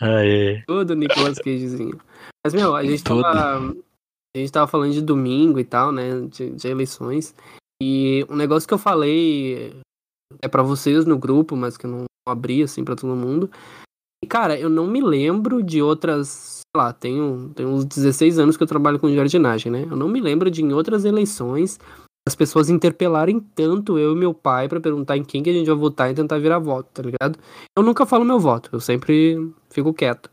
[0.00, 0.62] Ai.
[0.66, 1.98] Todo Nicolas Cagezinho.
[2.44, 3.22] Mas, meu, a gente Todo.
[3.22, 3.74] tava.
[4.34, 6.08] A gente tava falando de domingo e tal, né?
[6.30, 7.34] De, de eleições.
[7.82, 9.72] E um negócio que eu falei
[10.42, 13.50] é pra vocês no grupo, mas que eu não abri assim pra todo mundo.
[14.22, 16.60] E, cara, eu não me lembro de outras.
[16.60, 19.86] Sei lá, tenho, tenho uns 16 anos que eu trabalho com jardinagem, né?
[19.90, 21.78] Eu não me lembro de em outras eleições
[22.28, 25.66] as pessoas interpelarem tanto eu e meu pai pra perguntar em quem que a gente
[25.66, 27.38] vai votar e tentar virar voto, tá ligado?
[27.76, 30.30] Eu nunca falo meu voto, eu sempre fico quieto.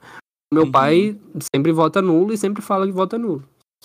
[0.53, 0.71] Meu Uhum.
[0.71, 1.19] pai
[1.53, 3.41] sempre vota nulo e sempre fala que vota nulo.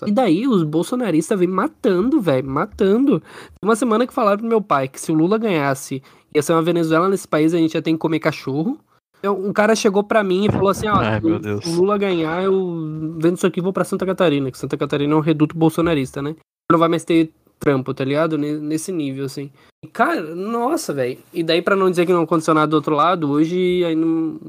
[0.07, 3.23] E daí os bolsonaristas vêm matando, velho, matando.
[3.63, 6.03] Uma semana que falaram pro meu pai que se o Lula ganhasse,
[6.35, 8.79] ia ser uma Venezuela nesse país, a gente ia ter que comer cachorro.
[9.19, 12.43] Então, Um cara chegou pra mim e falou assim, ó, Ai, se o- Lula ganhar,
[12.43, 15.57] eu vendo isso aqui e vou pra Santa Catarina, que Santa Catarina é um reduto
[15.57, 16.35] bolsonarista, né?
[16.71, 18.37] Não vai mais ter trampo, tá ligado?
[18.37, 19.51] Ne- Nesse nível, assim.
[19.85, 21.19] E, cara, nossa, velho.
[21.33, 24.41] E daí, pra não dizer que não aconteceu nada do outro lado, hoje aí não.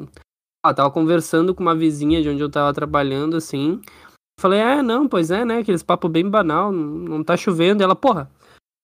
[0.65, 3.79] Ah, tava conversando com uma vizinha de onde eu tava trabalhando, assim.
[4.39, 5.59] Falei, é, não, pois é, né?
[5.59, 7.81] Aqueles papo bem banal, não, tá chovendo.
[7.81, 8.29] E ela, porra,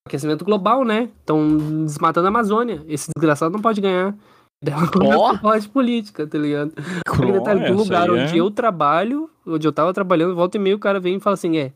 [0.07, 1.09] aquecimento global, né?
[1.19, 2.83] Estão desmatando a Amazônia.
[2.87, 4.15] Esse desgraçado não pode ganhar.
[4.63, 6.73] Daí ela começou a falar de política, tá ligado?
[7.05, 10.59] Porque detalhe, do Essa lugar onde é- eu trabalho, onde eu tava trabalhando, volta e
[10.59, 11.71] meia o cara vem e fala assim, é,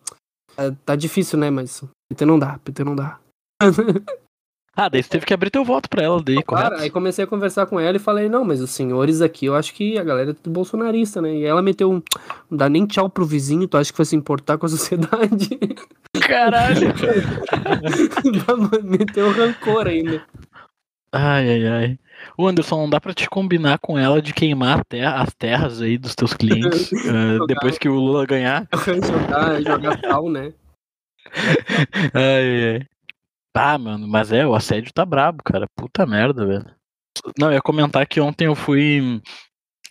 [0.56, 3.20] tá- tá difícil, né, mas PT não dá, PT não dá.
[4.76, 6.82] Ah, daí você teve que abrir teu voto pra ela, daí, Cara, correto?
[6.82, 9.72] aí comecei a conversar com ela e falei, não, mas os senhores aqui, eu acho
[9.74, 11.36] que a galera é tudo bolsonarista, né?
[11.36, 12.02] E ela meteu um,
[12.50, 15.50] não dá nem tchau pro vizinho, tu acha que vai se importar com a sociedade?
[16.28, 16.92] Caralho!
[18.84, 20.24] meteu rancor ainda.
[21.12, 22.00] Ai, ai, ai.
[22.36, 25.82] O Anderson, não dá pra te combinar com ela de queimar a terra- as terras
[25.82, 28.68] aí dos teus clientes eh, depois que o Lula ganhar?
[28.74, 30.52] jogar, jogar sal, né?
[32.14, 32.88] Ai, ai.
[33.56, 35.68] Ah, mano, mas é, o assédio tá brabo, cara.
[35.76, 36.66] Puta merda, velho.
[37.38, 39.22] Não, eu ia comentar que ontem eu fui.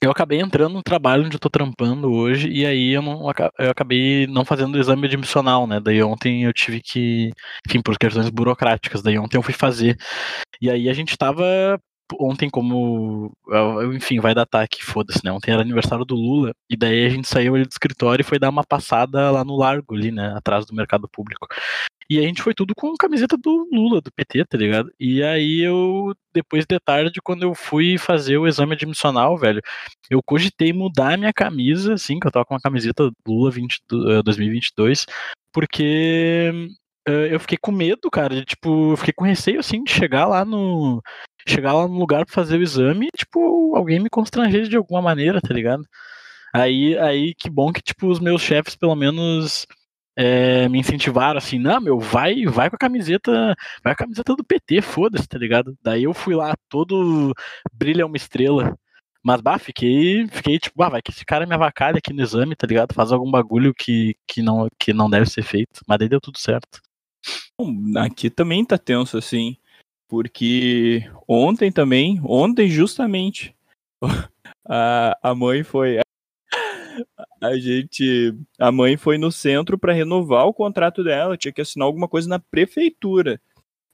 [0.03, 3.70] Eu acabei entrando no trabalho onde eu tô trampando hoje, e aí eu, não, eu
[3.70, 5.79] acabei não fazendo o exame admissional, né?
[5.79, 7.31] Daí ontem eu tive que.
[7.68, 9.96] Enfim, por questões burocráticas, daí ontem eu fui fazer.
[10.61, 11.44] E aí a gente tava.
[12.20, 13.33] Ontem, como.
[13.94, 15.31] Enfim, vai datar aqui, foda-se, né?
[15.33, 18.38] Ontem era aniversário do Lula, e daí a gente saiu ali do escritório e foi
[18.40, 20.35] dar uma passada lá no largo, ali, né?
[20.37, 21.46] Atrás do mercado público.
[22.12, 24.92] E a gente foi tudo com camiseta do Lula, do PT, tá ligado?
[25.01, 29.62] E aí eu, depois de tarde, quando eu fui fazer o exame admissional, velho,
[30.11, 33.81] eu cogitei mudar a minha camisa, assim, que eu tava com uma camiseta Lula 20,
[33.88, 35.07] do, eh, 2022,
[35.51, 36.53] porque
[37.09, 40.27] eh, eu fiquei com medo, cara, de, tipo, eu fiquei com receio, assim, de chegar
[40.27, 41.01] lá no.
[41.48, 45.01] Chegar lá no lugar pra fazer o exame e, tipo, alguém me constranger de alguma
[45.01, 45.85] maneira, tá ligado?
[46.55, 49.66] Aí, aí que bom que, tipo, os meus chefes, pelo menos
[50.16, 54.37] é, me incentivaram assim, não, meu, vai, vai com a camiseta, vai com a camiseta
[54.37, 55.77] do PT, foda-se, tá ligado?
[55.83, 57.33] Daí eu fui lá, todo
[57.72, 58.77] brilha uma estrela.
[59.22, 62.57] Mas, bah, fiquei, fiquei tipo, bah, vai que esse cara me avacalha aqui no exame,
[62.57, 62.92] tá ligado?
[62.92, 65.81] Faz algum bagulho que, que, não, que não deve ser feito.
[65.87, 66.81] Mas daí deu tudo certo.
[67.96, 69.57] Aqui também tá tenso, assim.
[70.09, 73.55] Porque ontem também, ontem justamente,
[74.68, 76.01] a, a mãe foi.
[77.40, 78.35] A gente.
[78.59, 82.28] A mãe foi no centro para renovar o contrato dela, tinha que assinar alguma coisa
[82.28, 83.40] na prefeitura.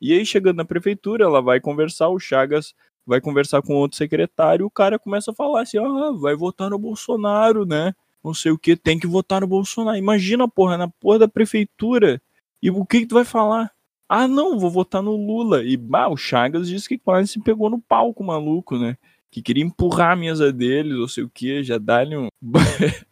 [0.01, 2.75] E aí, chegando na prefeitura, ela vai conversar, o Chagas
[3.07, 6.79] vai conversar com outro secretário, o cara começa a falar assim: ah, vai votar no
[6.79, 7.95] Bolsonaro, né?
[8.23, 9.97] Não sei o que, tem que votar no Bolsonaro.
[9.97, 12.21] Imagina, porra, na porra da prefeitura.
[12.63, 13.73] E o que, que tu vai falar?
[14.09, 15.63] Ah, não, vou votar no Lula.
[15.65, 18.97] E bah, o Chagas disse que quase se pegou no palco, maluco, né?
[19.31, 22.29] Que queria empurrar a mesa deles, ou sei o que, já dá-lhe um.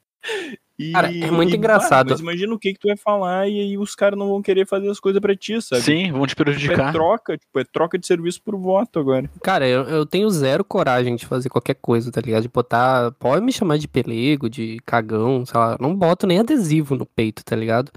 [0.78, 2.10] E- Cara, é muito e, engraçado.
[2.10, 4.66] mas imagina o que, que tu vai falar e aí os caras não vão querer
[4.66, 5.80] fazer as coisas pra ti, sabe?
[5.80, 6.92] Sim, vão te Tipo, é prejudicar.
[6.92, 9.30] troca, tipo, é troca de serviço por voto agora.
[9.42, 12.42] Cara, eu, eu tenho zero coragem de fazer qualquer coisa, tá ligado?
[12.42, 13.10] De botar.
[13.12, 15.78] Pode me chamar de pelego, de cagão, sei lá.
[15.80, 17.90] Não boto nem adesivo no peito, tá ligado?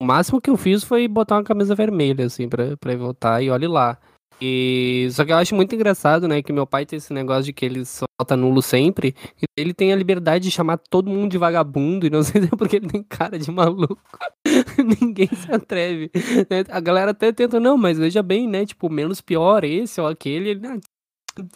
[0.00, 3.42] O máximo que eu fiz foi botar uma camisa vermelha, assim, pra, pra ir votar
[3.42, 3.98] e olhe lá.
[4.40, 7.52] E só que eu acho muito engraçado, né, que meu pai tem esse negócio de
[7.52, 11.30] que ele só vota nulo sempre, e ele tem a liberdade de chamar todo mundo
[11.30, 13.98] de vagabundo, e não sei se é porque ele tem cara de maluco.
[15.00, 16.10] Ninguém se atreve.
[16.50, 16.64] né?
[16.70, 20.50] A galera até tenta, não, mas veja bem, né, tipo, menos pior esse ou aquele,
[20.50, 20.78] ele, ah,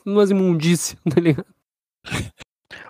[0.05, 1.47] umas imundícias, tá ligado?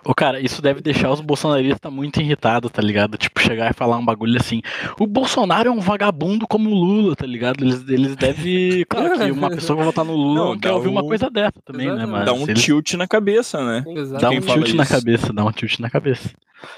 [0.07, 3.17] Ô, cara, isso deve deixar os bolsonaristas muito irritados, tá ligado?
[3.17, 4.61] Tipo, chegar e falar um bagulho assim.
[4.99, 7.63] O Bolsonaro é um vagabundo como o Lula, tá ligado?
[7.63, 8.85] Eles, eles devem.
[8.89, 11.07] Claro que uma pessoa que vai votar no Lula Não, quer dá ouvir uma um-
[11.07, 11.93] coisa dessa também, né?
[11.93, 12.11] Exatamente.
[12.11, 13.83] Mas Dá um eles- tilt na cabeça, né?
[14.19, 16.29] dá quem um tilt na cabeça, dá um tilt na cabeça.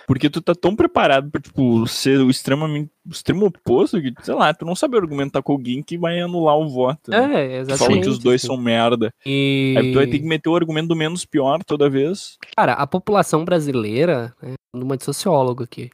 [0.05, 4.33] Porque tu tá tão preparado pra, tipo, ser o extremamente, o extremo oposto que, sei
[4.35, 7.09] lá, tu não sabe argumentar com alguém que vai anular o voto.
[7.09, 7.17] né?
[7.17, 7.77] É, Tu exatamente.
[7.87, 9.13] fala que os dois são merda.
[9.25, 9.73] E...
[9.77, 12.37] Aí tu vai ter que meter o argumento do menos pior toda vez.
[12.57, 15.89] Cara, a população brasileira, né, numa de sociólogo aqui,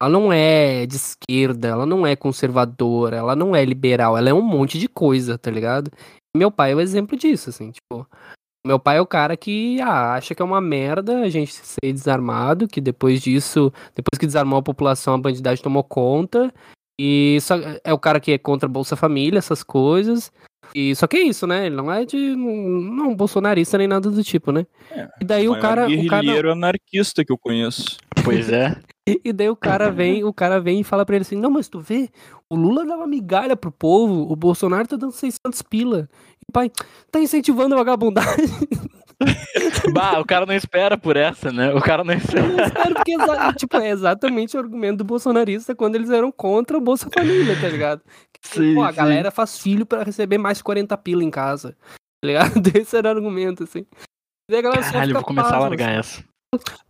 [0.00, 4.34] ela não é de esquerda, ela não é conservadora, ela não é liberal, ela é
[4.34, 5.90] um monte de coisa, tá ligado?
[6.34, 8.06] E meu pai é o exemplo disso, assim, tipo,
[8.66, 11.92] meu pai é o cara que ah, acha que é uma merda a gente ser
[11.92, 16.52] desarmado, que depois disso, depois que desarmou a população, a bandidagem tomou conta,
[17.02, 20.30] e só, é o cara que é contra Bolsa Família, essas coisas.
[20.74, 21.66] E só que é isso, né?
[21.66, 22.16] Ele não é de.
[22.36, 24.66] Não é um bolsonarista nem nada do tipo, né?
[24.90, 25.88] É, e daí o, cara.
[25.88, 27.96] O cara anarquista que eu conheço.
[28.24, 28.76] Pois é.
[29.08, 31.50] E e daí o cara vem, o cara vem e fala pra ele assim: "Não,
[31.50, 32.08] mas tu vê,
[32.48, 36.08] o Lula dava migalha pro povo, o Bolsonaro tá dando 600 pila.
[36.48, 36.70] E pai,
[37.10, 38.46] tá incentivando a vagabundagem".
[39.92, 41.72] Bah, o cara não espera por essa, né?
[41.74, 42.68] O cara não espera.
[42.68, 46.80] Sério, porque exa- tipo, é exatamente o argumento do bolsonarista quando eles eram contra o
[46.80, 48.02] Bolsa Família, tá ligado?
[48.42, 48.96] Sim, Pô, a sim.
[48.96, 51.76] galera faz filho pra receber mais 40 pila em casa.
[52.22, 52.52] Tá ligado?
[52.74, 53.84] Esse era o argumento, assim.
[54.50, 56.20] E a galera Caralho, vou começar a pasma, largar assim.
[56.20, 56.30] essa.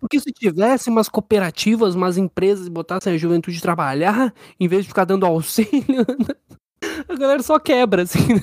[0.00, 4.88] Porque se tivesse umas cooperativas, umas empresas e botassem a juventude trabalhar, em vez de
[4.88, 6.06] ficar dando auxílio,
[7.08, 8.34] a galera só quebra, assim.
[8.34, 8.40] né?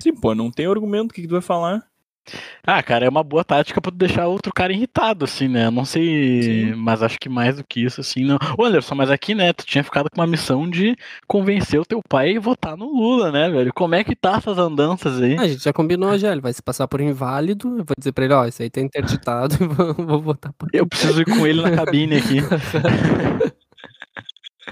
[0.00, 1.82] Sim, pô, não tem argumento, o que, que tu vai falar?
[2.66, 5.66] Ah, cara, é uma boa tática pra tu deixar outro cara irritado, assim, né?
[5.66, 6.74] Eu não sei, Sim.
[6.74, 8.38] mas acho que mais do que isso, assim, não.
[8.58, 12.00] Ô, Anderson, mas aqui, né, tu tinha ficado com uma missão de convencer o teu
[12.08, 13.72] pai a votar no Lula, né, velho?
[13.72, 15.36] Como é que tá essas andanças aí?
[15.38, 18.24] A gente já combinou já, ele vai se passar por inválido, eu vou dizer pra
[18.24, 21.46] ele, ó, isso aí tá interditado, e vou, vou votar por Eu preciso ir com
[21.46, 22.38] ele na cabine aqui.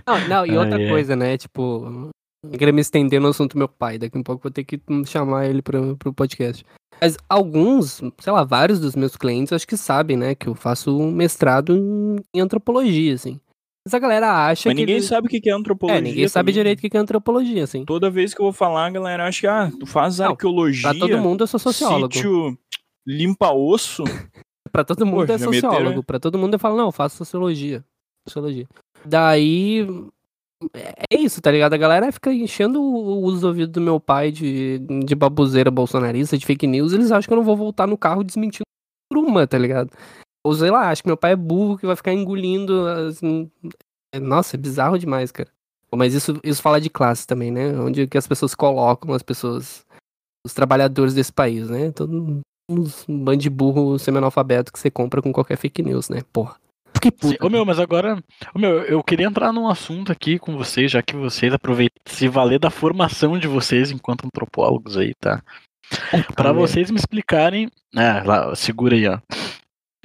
[0.07, 0.89] Não, não, e outra ai.
[0.89, 1.39] coisa, né?
[1.39, 2.11] Tipo,
[2.43, 3.99] eu queria me estender no assunto do meu pai.
[3.99, 6.65] Daqui a pouco vou ter que chamar ele pro, pro podcast.
[7.01, 10.35] Mas alguns, sei lá, vários dos meus clientes acho que sabem, né?
[10.35, 13.39] Que eu faço um mestrado em, em antropologia, assim.
[13.87, 14.81] Mas a galera acha Mas que.
[14.81, 15.99] ninguém ele- sabe o que é antropologia.
[15.99, 16.55] É, ninguém sabe também.
[16.55, 17.85] direito o que é antropologia, assim.
[17.85, 20.91] Toda vez que eu vou falar, a galera acha que ah, tu faz Não, arqueologia,
[20.91, 22.15] Pra todo mundo eu sou sociólogo.
[22.15, 22.57] sítio
[23.07, 24.03] limpa osso.
[24.73, 25.97] Pra todo mundo Pô, é já meteram, sociólogo.
[25.99, 26.03] né?
[26.07, 27.85] Pra todo mundo eu falo, não, eu faço sociologia.
[28.27, 28.67] Sociologia.
[29.05, 29.87] Daí.
[31.11, 31.75] É isso, tá ligado?
[31.75, 36.67] A galera fica enchendo os ouvidos do meu pai de, de babuzeira bolsonarista, de fake
[36.67, 38.65] news, eles acham que eu não vou voltar no carro desmentindo
[39.11, 39.91] por uma, tá ligado?
[40.47, 42.87] Ou sei lá, acho que meu pai é burro que vai ficar engolindo.
[42.87, 43.21] as-
[44.15, 45.51] é, Nossa, é bizarro demais, cara.
[45.95, 47.79] Mas isso, isso fala de classe também, né?
[47.79, 49.87] Onde que as pessoas colocam as pessoas,
[50.45, 51.93] os trabalhadores desse país, né?
[51.93, 56.23] Todo um bando de burro semi-analfabeto que você compra com qualquer fake news, né?
[56.33, 56.57] Porra.
[57.05, 57.47] Fiquei puto.
[57.47, 58.23] Ô meu, mas agora.
[58.55, 62.29] Ô meu, eu queria entrar num assunto aqui com vocês, já que vocês aproveitam se
[62.29, 65.43] valer da formação de vocês enquanto antropólogos aí, tá?
[66.35, 66.61] Pra merda.
[66.61, 67.69] vocês me explicarem.
[67.95, 69.19] É, lá, segura aí, ó.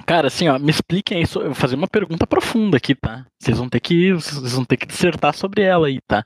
[0.06, 1.24] Cara, assim, ó, me expliquem aí.
[1.36, 3.24] Eu vou fazer uma pergunta profunda aqui, tá?
[3.38, 4.12] Vocês vão ter que.
[4.12, 6.22] Vocês vão ter que dissertar sobre ela aí, tá?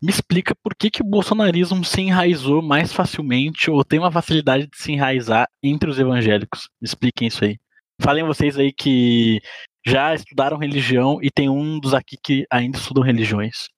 [0.00, 4.68] Me explica por que, que o bolsonarismo se enraizou mais facilmente ou tem uma facilidade
[4.68, 6.68] de se enraizar entre os evangélicos.
[6.80, 7.58] Me expliquem isso aí.
[8.00, 9.40] Falem vocês aí que
[9.84, 13.68] já estudaram religião e tem um dos aqui que ainda estudam religiões.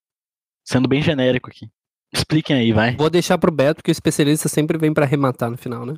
[0.63, 1.67] Sendo bem genérico aqui.
[2.13, 2.95] Expliquem aí, vai.
[2.95, 5.95] Vou deixar pro Beto, porque o especialista sempre vem pra arrematar no final, né?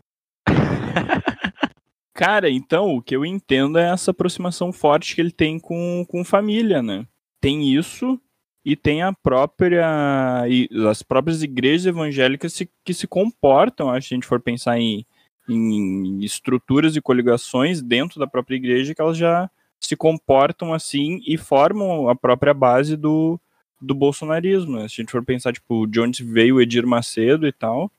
[2.13, 6.25] Cara, então, o que eu entendo é essa aproximação forte que ele tem com, com
[6.25, 7.05] família, né?
[7.39, 8.19] Tem isso
[8.65, 10.45] e tem a própria.
[10.49, 14.41] e as próprias igrejas evangélicas se- que se comportam, acho que se a gente for
[14.41, 15.05] pensar em,
[15.47, 21.37] em estruturas e coligações dentro da própria igreja, que elas já se comportam assim e
[21.37, 23.39] formam a própria base do,
[23.81, 24.77] do bolsonarismo.
[24.77, 24.87] né?
[24.87, 27.91] Se a gente for pensar, tipo, de onde veio o Edir Macedo e tal,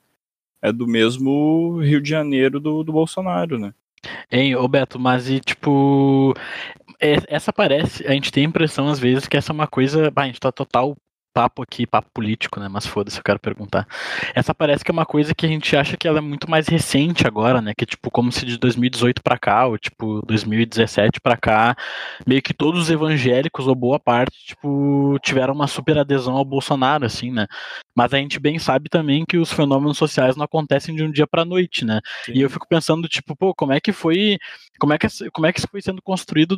[0.61, 3.73] é do mesmo Rio de Janeiro do, do Bolsonaro, né?
[4.31, 6.33] Hein, ô Beto, mas e tipo.
[6.99, 8.05] é- Essa parece.
[8.07, 10.09] A gente tem a impressão às vezes que essa é uma coisa.
[10.09, 10.97] Bah, a gente tá total
[11.33, 12.67] papo aqui, papo político, né?
[12.67, 13.87] Mas foda-se, eu quero perguntar.
[14.35, 16.67] Essa parece que é uma coisa que a gente acha que ela é muito mais
[16.67, 17.73] recente agora, né?
[17.75, 21.75] Que tipo, como se de 2018 pra cá, ou tipo, 2017 pra cá,
[22.25, 27.05] meio que todos os evangélicos, ou boa parte, tipo, tiveram uma super adesão ao Bolsonaro,
[27.05, 27.47] assim, né?
[27.95, 31.27] Mas a gente bem sabe também que os fenômenos sociais não acontecem de um dia
[31.27, 31.99] pra noite, né?
[32.27, 34.37] E eu fico pensando, tipo, pô, como é que foi.
[34.79, 36.57] Como é que, como é que isso foi sendo construído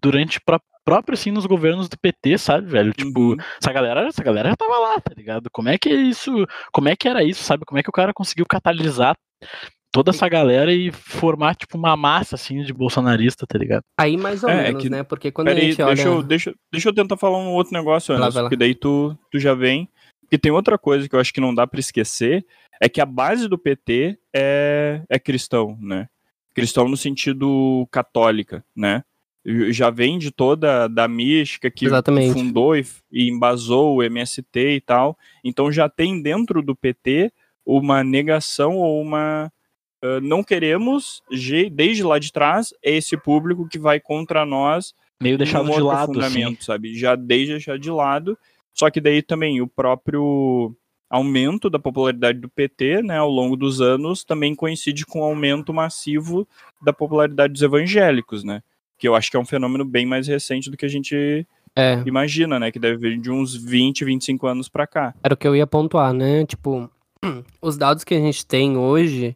[0.00, 2.92] durante pró- próprio assim nos governos do PT, sabe, velho?
[2.92, 3.36] Tipo, Uhum.
[3.60, 5.48] essa galera, essa galera já tava lá, tá ligado?
[5.52, 6.32] Como é que isso,
[6.72, 7.64] como é que era isso, sabe?
[7.64, 9.16] Como é que o cara conseguiu catalisar
[9.92, 13.82] toda essa galera e formar tipo uma massa assim de bolsonarista, tá ligado?
[13.98, 15.02] Aí mais ou É, é menos, que- né?
[15.02, 15.94] Porque quando a aí, gente olha...
[15.94, 18.30] deixa, eu, deixa, deixa eu tentar falar um outro negócio, lá.
[18.30, 19.88] porque daí tu, tu já vem.
[20.22, 22.46] Porque tem outra coisa que eu acho que não dá pra esquecer,
[22.80, 26.06] é que a base do PT é, é cristão, né?
[26.54, 29.02] Cristão no sentido católica, né?
[29.70, 32.32] Já vem de toda da mística que Exatamente.
[32.32, 35.16] fundou e, e embasou o MST e tal.
[35.42, 37.32] Então já tem dentro do PT
[37.64, 39.50] uma negação ou uma
[40.02, 41.22] ah, não queremos,
[41.72, 46.30] desde lá de trás, esse público que vai contra nós Meio deixado de lado assim.
[46.30, 46.94] fundamento, sabe?
[46.96, 48.38] Já desde deixar de lado.
[48.72, 50.74] Só que daí também o próprio
[51.10, 55.74] aumento da popularidade do PT, né, ao longo dos anos, também coincide com o aumento
[55.74, 56.48] massivo
[56.80, 58.62] da popularidade dos evangélicos, né?
[59.00, 62.02] Que eu acho que é um fenômeno bem mais recente do que a gente É,
[62.06, 62.70] imagina, né?
[62.70, 65.14] Que deve vir de uns 20, 25 anos pra cá.
[65.24, 66.44] era o que eu ia pontuar, né?
[66.44, 66.88] Tipo,
[67.62, 69.34] os dados que a gente tem hoje,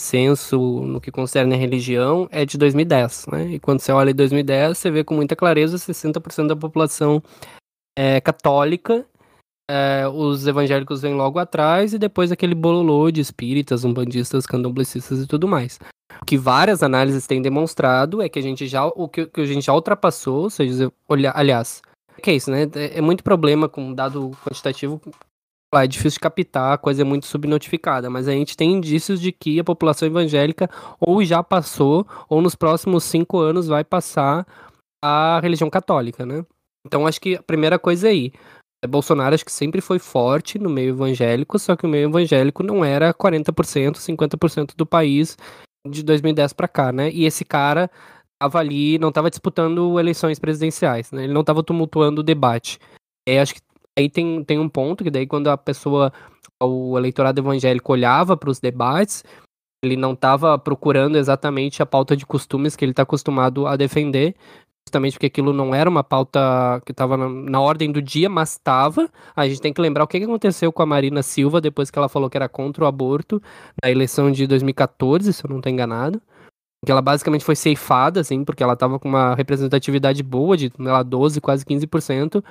[0.00, 3.46] censo no que concerne a religião, é de 2010, né?
[3.52, 7.22] E quando você olha em 2010, você vê com muita clareza 60% da população
[7.96, 9.04] é católica,
[9.70, 15.26] é, os evangélicos vêm logo atrás e depois aquele bololô de espíritas, umbandistas, candomblecistas e
[15.26, 15.78] tudo mais.
[16.22, 19.46] O que várias análises têm demonstrado é que a gente já o que, que a
[19.46, 21.82] gente já ultrapassou, ou seja, olha, aliás,
[22.22, 22.62] que é isso, né?
[22.74, 25.00] É, é muito problema com dado quantitativo
[25.74, 29.30] é difícil de captar, a coisa é muito subnotificada, mas a gente tem indícios de
[29.30, 34.46] que a população evangélica ou já passou, ou nos próximos cinco anos vai passar
[35.04, 36.42] a religião católica, né?
[36.86, 38.32] Então acho que a primeira coisa é aí.
[38.82, 42.62] É, Bolsonaro acho que sempre foi forte no meio evangélico, só que o meio evangélico
[42.62, 45.36] não era 40%, 50% do país
[45.88, 47.10] de 2010 para cá, né?
[47.10, 47.90] E esse cara
[48.40, 51.24] tava ali, não tava disputando eleições presidenciais, né?
[51.24, 52.78] Ele não tava tumultuando o debate.
[53.28, 53.60] É, acho que
[53.98, 56.12] aí tem, tem um ponto que daí quando a pessoa,
[56.62, 59.24] o eleitorado evangélico olhava para os debates,
[59.82, 64.34] ele não estava procurando exatamente a pauta de costumes que ele está acostumado a defender,
[64.88, 69.08] justamente porque aquilo não era uma pauta que estava na, ordem do dia, mas estava.
[69.36, 72.08] A gente tem que lembrar o que, aconteceu com a Marina Silva depois que ela
[72.08, 73.40] falou que era contra o aborto
[73.82, 76.20] na eleição de 2014, se eu não estou enganado.
[76.84, 81.02] Que ela basicamente foi ceifada, assim, porque ela estava com uma representatividade boa, de lá,
[81.02, 82.42] 12, quase 15%.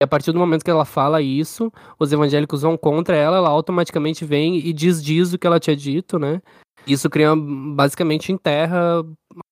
[0.00, 3.50] E a partir do momento que ela fala isso, os evangélicos vão contra ela, ela
[3.50, 6.42] automaticamente vem e desdiz o que ela tinha dito, né?
[6.86, 9.02] Isso cria basicamente em terra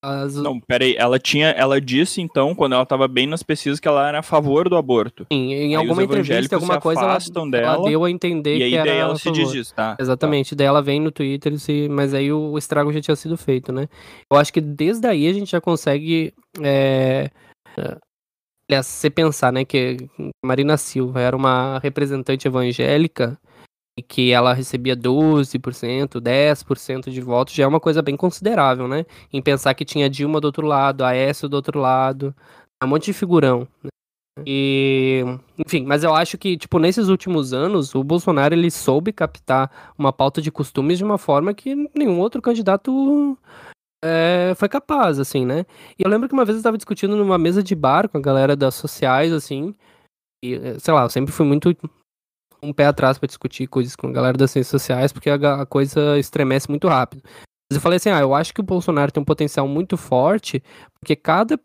[0.00, 0.36] as...
[0.36, 4.06] Não, peraí, ela tinha, ela disse então, quando ela estava bem nas pesquisas, que ela
[4.06, 5.26] era a favor do aborto.
[5.32, 7.18] Sim, em aí alguma entrevista, alguma coisa, ela,
[7.50, 9.96] dela, ela deu a entender e aí que daí era ela se diz isso, tá?
[9.98, 10.56] Exatamente, tá.
[10.56, 13.88] daí ela vem no Twitter, se, mas aí o, estrago já tinha sido feito, né?
[14.30, 17.30] Eu acho que desde aí a gente já consegue é,
[18.68, 19.96] aliás, você pensar, né, que
[20.44, 23.38] Marina Silva era uma representante evangélica
[24.00, 29.04] que ela recebia 12%, 10% de votos, já é uma coisa bem considerável, né?
[29.32, 32.34] Em pensar que tinha Dilma do outro lado, Aécio do outro lado,
[32.82, 33.68] um monte de figurão.
[33.82, 33.90] Né?
[34.46, 35.22] E,
[35.58, 40.12] enfim, mas eu acho que, tipo, nesses últimos anos, o Bolsonaro ele soube captar uma
[40.12, 43.36] pauta de costumes de uma forma que nenhum outro candidato
[44.02, 45.66] é, foi capaz, assim, né?
[45.98, 48.22] E eu lembro que uma vez eu estava discutindo numa mesa de bar com a
[48.22, 49.74] galera das sociais, assim,
[50.42, 51.76] e, sei lá, eu sempre fui muito
[52.62, 55.66] um pé atrás para discutir coisas com a galera das ciências sociais, porque a, a,
[55.66, 57.22] coisa estremece muito rápido.
[57.70, 60.62] Mas eu falei assim, ah, eu acho que o Bolsonaro tem um potencial muito forte,
[61.00, 61.58] porque cada,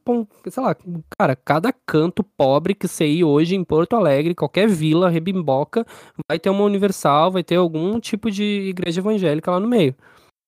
[0.50, 0.76] sei lá,
[1.20, 5.86] cara, cada canto pobre que você ir hoje em Porto Alegre, qualquer vila, rebimboca,
[6.30, 9.94] vai ter uma universal, vai ter algum tipo de igreja evangélica lá no meio.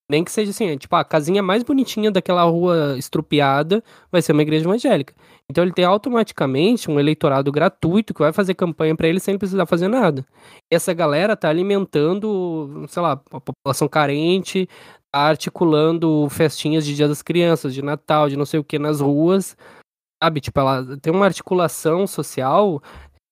[0.10, 4.42] Nem que seja assim, tipo, a casinha mais bonitinha daquela rua estrupiada vai ser uma
[4.42, 5.14] igreja evangélica.
[5.50, 9.66] Então ele tem automaticamente um eleitorado gratuito que vai fazer campanha para ele sem precisar
[9.66, 10.24] fazer nada.
[10.72, 14.70] E essa galera tá alimentando, sei lá, a população carente,
[15.12, 19.02] tá articulando festinhas de Dia das Crianças, de Natal, de não sei o que nas
[19.02, 19.58] ruas.
[20.24, 22.82] Sabe, tipo, ela tem uma articulação social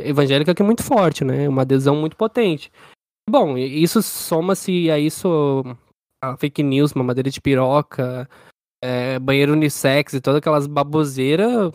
[0.01, 1.47] evangélica que é muito forte, né?
[1.47, 2.71] Uma adesão muito potente.
[3.30, 5.63] Bom, isso soma-se a isso
[6.23, 8.27] a fake news, mamadeira de piroca,
[8.84, 11.71] é, banheiro unissex e todas aquelas baboseiras.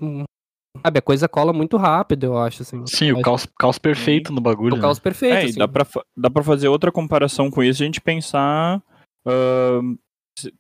[0.82, 2.62] Sabe, a coisa cola muito rápido, eu acho.
[2.62, 2.84] Assim.
[2.86, 4.76] Sim, o caos, caos perfeito no bagulho.
[4.76, 5.02] O caos né?
[5.02, 5.34] perfeito.
[5.34, 5.58] É, assim.
[5.58, 8.82] dá, pra, dá pra fazer outra comparação com isso, a gente pensar
[9.26, 9.98] uh,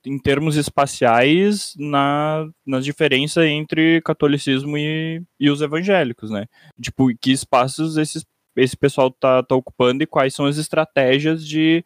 [0.04, 6.46] em termos espaciais na, nas diferenças entre catolicismo e, e os evangélicos, né?
[6.80, 8.24] Tipo, que espaços esses,
[8.56, 11.84] esse pessoal tá, tá ocupando e quais são as estratégias de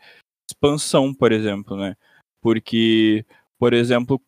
[0.51, 1.96] expansão, por exemplo, né?
[2.42, 3.25] Porque,
[3.59, 4.20] por exemplo,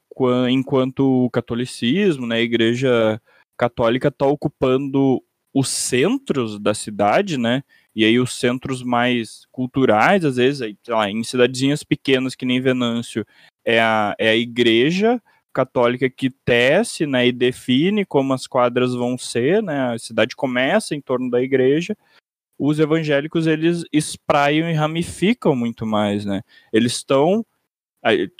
[0.50, 3.20] enquanto o catolicismo, né, a igreja
[3.58, 7.62] católica está ocupando os centros da cidade, né?
[7.94, 12.60] E aí os centros mais culturais, às vezes, aí, lá, em cidadezinhas pequenas que nem
[12.60, 13.26] Venâncio,
[13.64, 15.20] é a, é a igreja
[15.52, 19.94] católica que tece, né, e define como as quadras vão ser, né?
[19.94, 21.96] A cidade começa em torno da igreja
[22.58, 26.42] os evangélicos eles espraiam e ramificam muito mais, né?
[26.72, 27.46] Eles estão,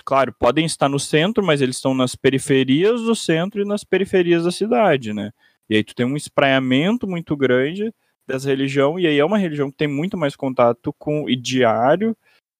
[0.05, 4.45] claro, podem estar no centro, mas eles estão nas periferias do centro e nas periferias
[4.45, 5.33] da cidade, né?
[5.69, 7.93] E aí tu tem um espraiamento muito grande
[8.27, 12.17] dessa religião, e aí é uma religião que tem muito mais contato com, e diário,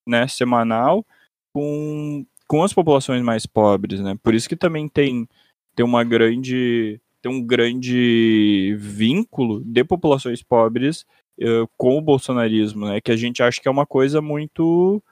[0.07, 1.07] né, semanal,
[1.53, 4.17] com, com as populações mais pobres, né?
[4.23, 5.29] Por isso que também tem,
[5.75, 11.05] tem uma grande tem um grande vínculo de populações pobres
[11.41, 13.01] uh, com o bolsonarismo, né?
[13.01, 15.03] Que a gente acha que é uma coisa muito.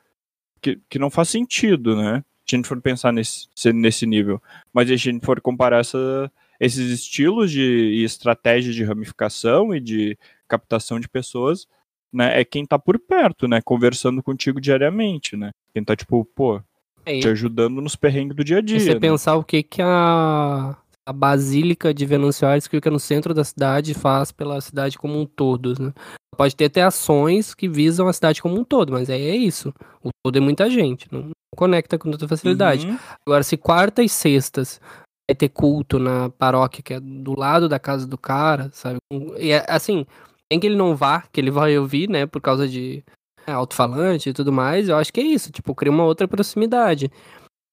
[0.61, 2.23] Que, que não faz sentido, né?
[2.47, 4.41] Se a gente for pensar nesse, nesse nível.
[4.73, 6.31] Mas se a gente for comparar essa,
[6.61, 10.17] esses estilos de e estratégias de ramificação e de
[10.49, 11.67] captação de pessoas,
[12.13, 15.51] né, é quem tá por perto, né, conversando contigo diariamente, né?
[15.75, 16.63] Quem tá, tipo, pô,
[17.05, 18.77] É, te ajudando nos perrengues do dia a dia.
[18.77, 19.01] E você né?
[19.01, 20.77] pensar o que que a,
[21.07, 25.19] a Basílica de Venâncio Aires, que fica no centro da cidade, faz pela cidade como
[25.19, 25.93] um todo, né?
[26.37, 29.73] Pode ter até ações que visam a cidade como um todo, mas aí é isso.
[30.03, 32.87] O todo é muita gente, não conecta com tanta facilidade.
[32.87, 32.99] Uhum.
[33.27, 34.81] Agora, se quarta e sextas
[35.29, 38.99] vai ter culto na paróquia, que é do lado da casa do cara, sabe?
[39.39, 40.05] E é, assim,
[40.51, 43.03] tem que ele não vá, que ele vai ouvir, né, por causa de
[43.47, 47.11] né, alto-falante e tudo mais, eu acho que é isso, tipo, cria uma outra proximidade.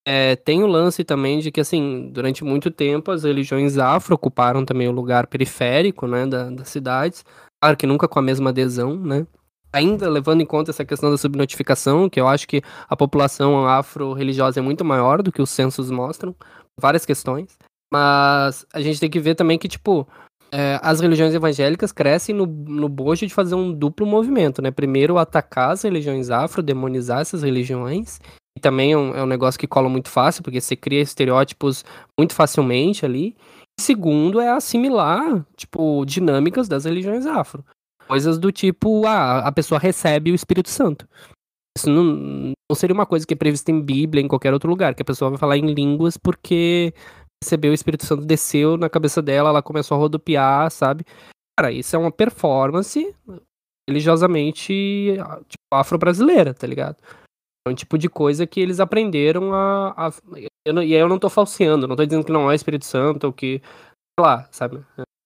[0.05, 4.65] É, tem o lance também de que, assim, durante muito tempo as religiões afro ocuparam
[4.65, 7.23] também o lugar periférico, né, da, das cidades.
[7.61, 9.25] Claro que nunca com a mesma adesão, né?
[9.71, 14.59] Ainda levando em conta essa questão da subnotificação, que eu acho que a população afro-religiosa
[14.59, 16.35] é muito maior do que os censos mostram,
[16.79, 17.57] várias questões.
[17.91, 20.07] Mas a gente tem que ver também que, tipo,
[20.51, 24.69] é, as religiões evangélicas crescem no, no bojo de fazer um duplo movimento, né?
[24.69, 28.19] Primeiro, atacar as religiões afro, demonizar essas religiões,
[28.63, 31.83] também é um, é um negócio que cola muito fácil, porque você cria estereótipos
[32.17, 33.35] muito facilmente ali.
[33.77, 37.63] E segundo, é assimilar, tipo, dinâmicas das religiões afro.
[38.07, 41.07] Coisas do tipo, ah, a pessoa recebe o Espírito Santo.
[41.77, 44.95] Isso não, não seria uma coisa que é prevista em Bíblia, em qualquer outro lugar,
[44.95, 46.93] que a pessoa vai falar em línguas porque
[47.43, 51.03] recebeu o Espírito Santo, desceu na cabeça dela, ela começou a rodopiar, sabe?
[51.59, 53.13] Cara, isso é uma performance
[53.89, 55.17] religiosamente
[55.49, 56.97] tipo, afro-brasileira, tá ligado?
[57.65, 60.07] É um tipo de coisa que eles aprenderam a.
[60.07, 60.11] a
[60.65, 62.85] eu não- e aí eu não tô falseando, não tô dizendo que não é Espírito
[62.85, 63.61] Santo ou que.
[64.19, 64.83] Sei lá, sabe?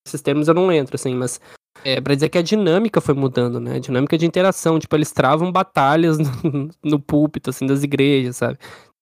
[0.07, 1.39] Esses termos eu não entro, assim, mas.
[1.83, 3.75] É pra dizer que a dinâmica foi mudando, né?
[3.75, 4.79] A dinâmica de interação.
[4.79, 8.57] Tipo, eles travam batalhas no, no púlpito, assim, das igrejas, sabe?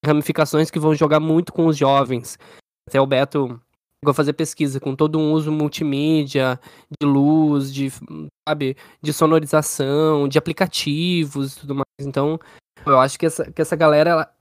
[0.05, 2.37] Ramificações que vão jogar muito com os jovens.
[2.87, 3.59] Até o Beto
[4.01, 6.59] chegou a fazer pesquisa com todo um uso multimídia,
[7.01, 7.89] de luz, de,
[8.47, 11.85] sabe, de sonorização, de aplicativos e tudo mais.
[12.07, 12.37] Então,
[12.85, 14.31] eu acho que essa, que essa galera, ela-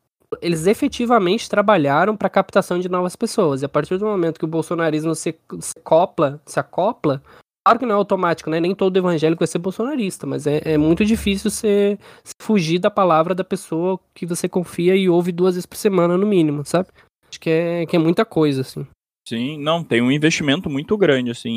[0.43, 3.63] eles efetivamente trabalharam para captação de novas pessoas.
[3.63, 7.23] E a partir do momento que o bolsonarismo se, se copla, se acopla,
[7.65, 8.59] claro que não é automático, né?
[8.61, 11.99] Nem todo evangélico vai ser bolsonarista, mas é, é muito difícil você,
[12.43, 16.27] fugir da palavra da pessoa que você confia e ouve duas vezes por semana, no
[16.27, 16.89] mínimo, sabe?
[17.29, 18.87] Acho que é, que é muita coisa, assim.
[19.27, 21.51] Sim, não, tem um investimento muito grande, assim,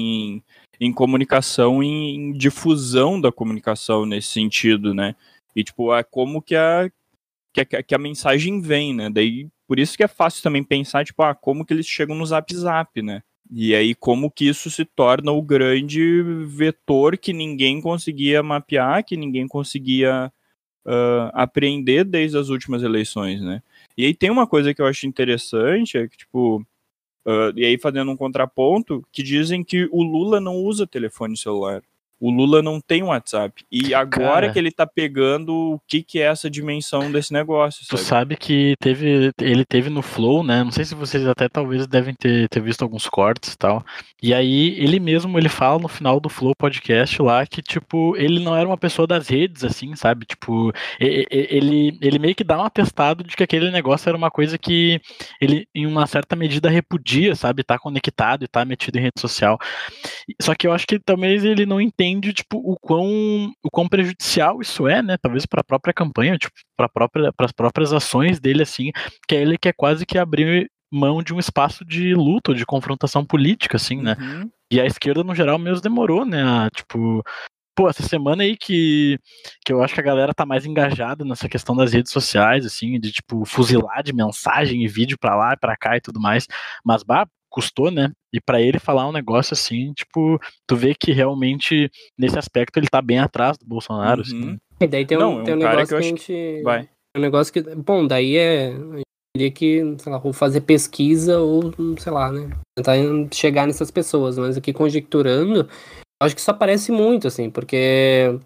[0.80, 5.16] em, em comunicação e em difusão da comunicação nesse sentido, né?
[5.58, 6.88] E, tipo, é como que a,
[7.52, 9.10] que a, que a mensagem vem, né?
[9.10, 12.24] Daí, por isso que é fácil também pensar, tipo, ah, como que eles chegam no
[12.24, 13.24] Zap Zap, né?
[13.52, 19.18] E aí, como que isso se torna o grande vetor que ninguém conseguia mapear, que
[19.18, 20.32] ninguém conseguia
[20.86, 23.64] ah, apreender desde as últimas eleições, né?
[23.98, 26.64] E aí tem uma coisa que eu acho interessante, é que, tipo,
[27.26, 31.82] ah, e aí fazendo um contraponto, que dizem que o Lula não usa telefone celular.
[32.20, 33.64] O Lula não tem WhatsApp.
[33.72, 34.54] E agora Cara.
[34.54, 38.08] que ele tá pegando o que, que é essa dimensão desse negócio, Tu sabe?
[38.08, 40.64] sabe que teve, ele teve no Flow, né?
[40.64, 43.86] Não sei se vocês até talvez devem ter, ter visto alguns cortes e tal.
[44.22, 48.40] E aí ele mesmo, ele fala no final do Flow podcast lá que, tipo, ele
[48.40, 50.26] não era uma pessoa das redes, assim, sabe?
[50.26, 54.58] Tipo, ele, ele meio que dá um atestado de que aquele negócio era uma coisa
[54.58, 55.00] que
[55.40, 57.64] ele, em uma certa medida, repudia, sabe?
[57.64, 59.58] Tá conectado e tá metido em rede social.
[60.42, 64.62] Só que eu acho que talvez ele não entende, tipo, o quão, o quão prejudicial
[64.62, 65.18] isso é, né?
[65.22, 68.92] Talvez para a própria campanha, tipo, para própria, as próprias ações dele, assim,
[69.28, 73.26] que é ele quer quase que abrir mão de um espaço de luta, de confrontação
[73.26, 74.16] política, assim, né?
[74.20, 74.50] Uhum.
[74.72, 76.44] E a esquerda, no geral, mesmo demorou, né?
[76.44, 77.22] A, tipo,
[77.76, 79.20] pô, essa semana aí que,
[79.66, 83.00] que eu acho que a galera tá mais engajada nessa questão das redes sociais, assim,
[83.00, 86.48] de, tipo, fuzilar de mensagem e vídeo pra lá e pra cá e tudo mais.
[86.84, 88.12] Mas, bah, custou, né?
[88.34, 92.88] E pra ele falar um negócio assim, tipo, tu vê que realmente, nesse aspecto, ele
[92.88, 94.40] tá bem atrás do Bolsonaro, assim.
[94.40, 94.52] Uhum.
[94.52, 94.58] né?
[94.80, 96.00] E daí tem um, Não, é tem um um cara negócio que que, eu a
[96.00, 96.64] acho gente.
[96.64, 96.90] Vai.
[97.16, 97.62] É um negócio que.
[97.76, 98.70] Bom, daí é.
[98.72, 99.02] Eu
[99.36, 102.50] diria que, sei lá, vou fazer pesquisa ou, sei lá, né?
[102.76, 102.96] Tentar
[103.34, 104.38] chegar nessas pessoas.
[104.38, 105.68] Mas aqui conjecturando,
[106.22, 108.40] acho que isso aparece muito, assim, porque.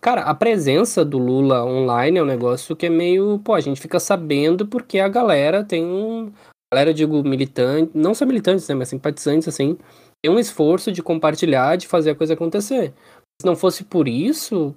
[0.00, 3.38] Cara, a presença do Lula online é um negócio que é meio.
[3.44, 6.32] Pô, a gente fica sabendo porque a galera tem um.
[6.76, 7.90] Galera, eu digo, militante.
[7.94, 8.74] Não só militantes, né?
[8.74, 9.78] Mas simpatizantes, assim.
[10.22, 12.92] Tem um esforço de compartilhar, de fazer a coisa acontecer.
[13.40, 14.74] Se não fosse por isso,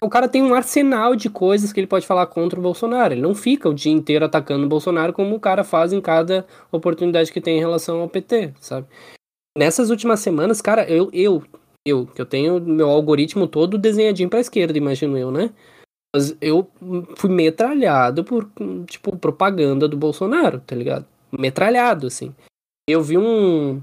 [0.00, 3.14] o cara tem um arsenal de coisas que ele pode falar contra o Bolsonaro.
[3.14, 6.46] Ele não fica o dia inteiro atacando o Bolsonaro como o cara faz em cada
[6.70, 8.86] oportunidade que tem em relação ao PT, sabe?
[9.56, 11.42] Nessas últimas semanas, cara, eu, eu,
[11.84, 15.50] eu, que eu tenho meu algoritmo todo desenhadinho pra esquerda, imagino eu, né?
[16.40, 16.66] Eu
[17.16, 18.50] fui metralhado por,
[18.86, 21.06] tipo, propaganda do Bolsonaro, tá ligado?
[21.30, 22.34] Metralhado, assim.
[22.88, 23.82] Eu vi um,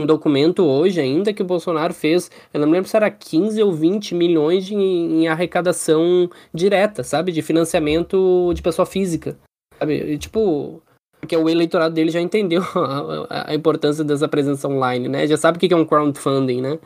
[0.00, 3.62] um documento hoje ainda que o Bolsonaro fez, eu não me lembro se era 15
[3.62, 7.30] ou 20 milhões de, em arrecadação direta, sabe?
[7.30, 9.36] De financiamento de pessoa física.
[9.78, 10.14] Sabe?
[10.14, 10.82] E, tipo,
[11.20, 15.26] porque o eleitorado dele já entendeu a, a, importância dessa presença online, né?
[15.28, 16.78] Já sabe o que é um crowdfunding, né?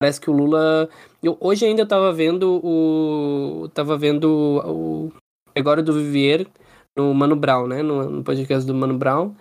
[0.00, 0.88] Parece que o Lula.
[1.22, 3.68] Eu, hoje ainda eu tava vendo o.
[3.74, 5.12] Tava vendo o
[5.54, 6.46] Gregório do Vivier
[6.96, 7.82] no Mano Brown, né?
[7.82, 9.34] No, no podcast do Mano Brown.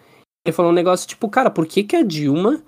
[0.46, 2.62] Ele falou um negócio tipo, cara, por que, que a Dilma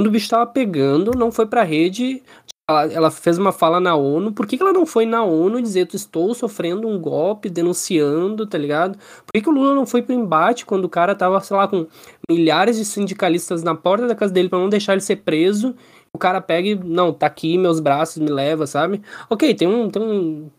[0.00, 2.22] quando o bicho tava pegando, não foi pra rede.
[2.66, 4.32] Ela, fez uma fala na ONU.
[4.32, 8.56] Por que, que ela não foi na ONU dizer, estou sofrendo um golpe, denunciando, tá
[8.56, 8.96] ligado?
[8.96, 11.68] Por que, que o Lula não foi pro embate quando o cara tava, sei lá,
[11.68, 11.86] com
[12.30, 15.74] milhares de sindicalistas na porta da casa dele para não deixar ele ser preso?
[16.14, 19.00] O cara pega e, não, tá aqui, meus braços, me leva, sabe?
[19.28, 19.90] Ok, tem um.
[19.90, 20.50] Tem um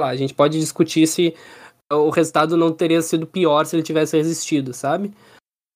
[0.00, 1.34] lá, a gente pode discutir se
[1.92, 5.12] o resultado não teria sido pior se ele tivesse resistido, sabe?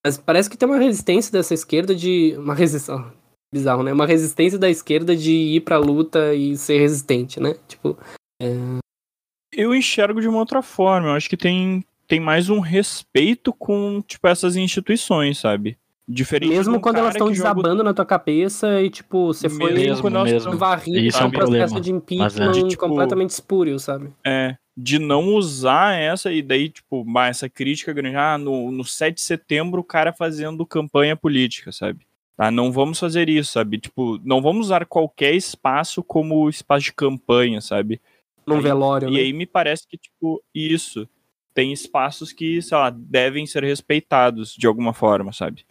[0.04, 2.34] Mas parece que tem uma resistência dessa esquerda de.
[2.36, 3.04] Uma resistência.
[3.52, 3.92] Bizarro, né?
[3.92, 7.54] Uma resistência da esquerda de ir pra luta e ser resistente, né?
[7.66, 7.96] Tipo.
[8.40, 8.48] É...
[9.52, 11.08] Eu enxergo de uma outra forma.
[11.08, 15.78] Eu acho que tem, tem mais um respeito com, tipo, essas instituições, sabe?
[16.06, 17.82] Diferente mesmo quando elas estão desabando joga...
[17.84, 20.56] na tua cabeça e, tipo, você foi mesmo, mesmo.
[20.56, 22.52] varrido Isso é um processo de impeachment é.
[22.52, 24.12] de, tipo, completamente espúrio, sabe?
[24.24, 29.14] É, de não usar essa, e daí, tipo, essa crítica grande, ah, no, no 7
[29.14, 32.06] de setembro o cara fazendo campanha política, sabe?
[32.36, 33.78] Tá, não vamos fazer isso, sabe?
[33.78, 38.00] Tipo, não vamos usar qualquer espaço como espaço de campanha, sabe?
[38.46, 39.20] Num velório, E né?
[39.20, 41.08] aí me parece que, tipo, isso.
[41.54, 45.64] Tem espaços que, sei lá, devem ser respeitados de alguma forma, sabe?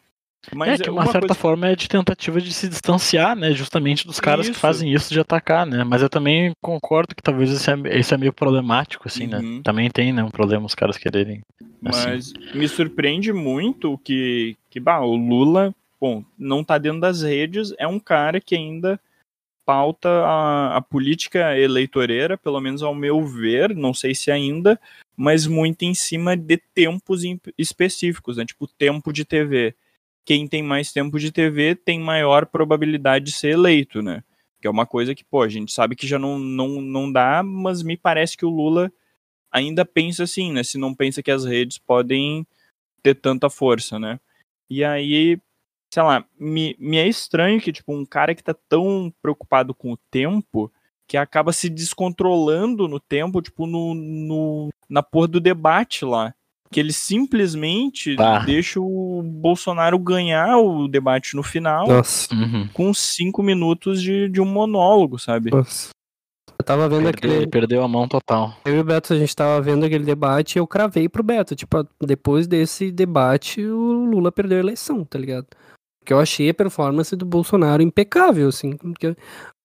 [0.51, 1.39] Mas é que uma, uma certa coisa...
[1.39, 3.53] forma é de tentativa de se distanciar, né?
[3.53, 4.53] Justamente dos caras isso.
[4.53, 5.83] que fazem isso de atacar, né?
[5.83, 9.37] Mas eu também concordo que talvez esse é, esse é meio problemático, assim, né?
[9.37, 9.57] uhum.
[9.57, 9.61] né?
[9.63, 11.41] Também tem, né, um problema os caras quererem.
[11.85, 12.07] Assim.
[12.09, 17.73] Mas me surpreende muito que, que bah, o Lula, bom, não tá dentro das redes,
[17.77, 18.99] é um cara que ainda
[19.65, 24.77] pauta a, a política eleitoreira, pelo menos ao meu ver, não sei se ainda,
[25.15, 27.21] mas muito em cima de tempos
[27.57, 28.45] específicos, né?
[28.45, 29.73] Tipo, tempo de TV
[30.26, 34.24] quem tem mais tempo de TV tem maior probabilidade de ser eleito, né?
[34.61, 37.43] Que é uma coisa que, pô, a gente sabe que já não, não, não dá,
[37.43, 38.91] mas me parece que o Lula
[39.51, 40.63] ainda pensa assim, né?
[40.63, 42.47] Se não pensa que as redes podem
[43.01, 44.19] ter tanta força, né?
[44.69, 45.38] E aí,
[45.93, 49.91] sei lá, me, me é estranho que, tipo, um cara que tá tão preocupado com
[49.91, 50.71] o tempo
[51.05, 56.34] que acaba se descontrolando no tempo, tipo, no, no, na porra do debate lá
[56.74, 58.39] que ele simplesmente tá.
[58.39, 62.67] deixa o Bolsonaro ganhar o debate no final uhum.
[62.74, 65.51] com cinco minutos de, de um monólogo, sabe?
[65.51, 65.89] Nossa.
[66.57, 67.47] Eu tava vendo Perdeu, aquele.
[67.47, 68.55] Perdeu a mão total.
[68.65, 71.55] Eu e o Beto, a gente tava vendo aquele debate e eu cravei pro Beto.
[71.55, 75.47] Tipo, depois desse debate, o Lula perdeu a eleição, tá ligado?
[76.03, 78.75] Porque eu achei a performance do Bolsonaro impecável, assim.
[78.75, 79.15] Porque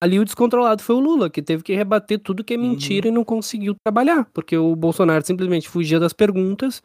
[0.01, 3.13] ali o descontrolado foi o Lula, que teve que rebater tudo que é mentira uhum.
[3.13, 4.25] e não conseguiu trabalhar.
[4.33, 6.81] Porque o Bolsonaro simplesmente fugia das perguntas.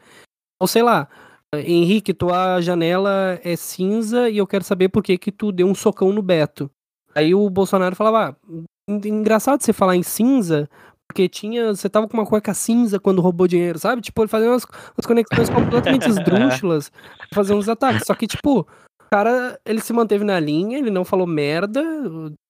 [0.60, 1.08] Ou sei lá,
[1.54, 5.74] Henrique, tua janela é cinza e eu quero saber por que que tu deu um
[5.74, 6.68] socão no Beto.
[7.14, 10.68] Aí o Bolsonaro falava, ah, engraçado você falar em cinza,
[11.08, 11.72] porque tinha.
[11.72, 14.02] Você tava com uma cueca cinza quando roubou dinheiro, sabe?
[14.02, 16.90] Tipo, ele fazia umas, umas conexões completamente esdrúxulas,
[17.32, 18.04] fazendo uns ataques.
[18.04, 18.66] Só que, tipo,
[19.14, 21.80] cara, ele se manteve na linha, ele não falou merda,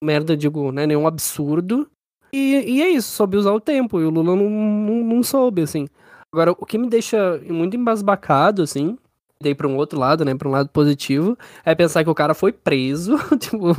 [0.03, 1.87] merda, digo, né, nenhum absurdo.
[2.33, 5.61] E, e é isso, soube usar o tempo, e o Lula não, não, não soube,
[5.61, 5.87] assim.
[6.33, 8.97] Agora, o que me deixa muito embasbacado, assim,
[9.43, 11.37] daí pra um outro lado, né, pra um lado positivo,
[11.67, 13.73] é pensar que o cara foi preso, tipo,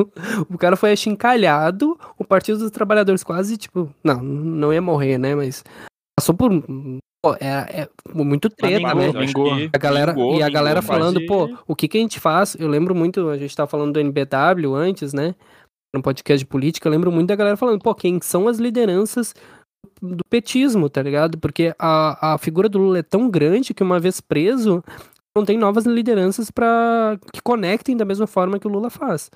[0.48, 5.34] o cara foi achincalhado, o Partido dos Trabalhadores quase, tipo, não, não ia morrer, né,
[5.34, 5.64] mas
[6.16, 6.52] passou por
[7.26, 9.70] Pô, é, é, muito treta, né?
[9.74, 11.26] a galera, e a galera falando, quase...
[11.26, 12.56] pô, o que que a gente faz?
[12.60, 15.34] Eu lembro muito, a gente tava falando do NBW antes, né?
[15.92, 19.34] No podcast de política, eu lembro muito da galera falando, pô, quem são as lideranças
[20.00, 21.40] do petismo, tá ligado?
[21.40, 24.84] Porque a, a figura do Lula é tão grande que uma vez preso,
[25.36, 29.32] não tem novas lideranças para que conectem da mesma forma que o Lula faz.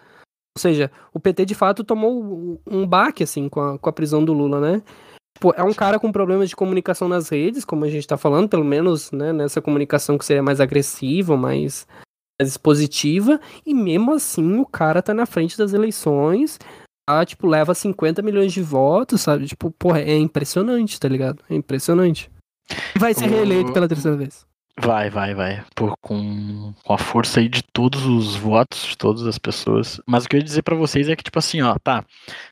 [0.56, 4.24] Ou seja, o PT de fato tomou um baque assim com a, com a prisão
[4.24, 4.84] do Lula, né?
[5.40, 8.50] Pô, é um cara com problemas de comunicação nas redes, como a gente tá falando,
[8.50, 11.88] pelo menos né, nessa comunicação que seria mais agressiva, mais,
[12.40, 16.60] mais expositiva, e mesmo assim o cara tá na frente das eleições,
[17.08, 19.48] tá, tipo, leva 50 milhões de votos, sabe?
[19.48, 21.42] Tipo, porra, é impressionante, tá ligado?
[21.50, 22.30] É impressionante.
[22.98, 24.49] Vai ser reeleito pela terceira vez.
[24.82, 25.62] Vai, vai, vai.
[25.76, 30.00] Por, com, com a força aí de todos os votos, de todas as pessoas.
[30.08, 32.06] Mas o que eu ia dizer para vocês é que, tipo assim, ó, tá.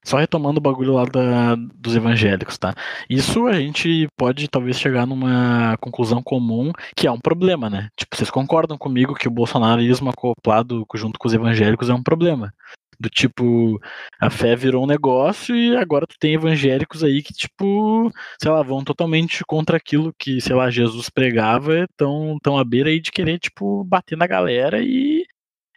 [0.04, 2.76] Só retomando o bagulho lá da, dos evangélicos, tá?
[3.10, 7.90] Isso a gente pode talvez chegar numa conclusão comum que é um problema, né?
[7.96, 12.54] Tipo, vocês concordam comigo que o bolsonarismo acoplado junto com os evangélicos é um problema?
[13.00, 13.80] Do tipo,
[14.20, 18.64] a fé virou um negócio e agora tu tem evangélicos aí que, tipo, sei lá,
[18.64, 23.12] vão totalmente contra aquilo que, sei lá, Jesus pregava, tão, tão à beira aí de
[23.12, 25.26] querer, tipo, bater na galera e,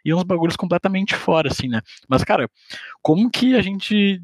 [0.05, 1.81] e uns bagulhos completamente fora, assim, né?
[2.09, 2.49] Mas, cara,
[3.01, 4.21] como que a gente.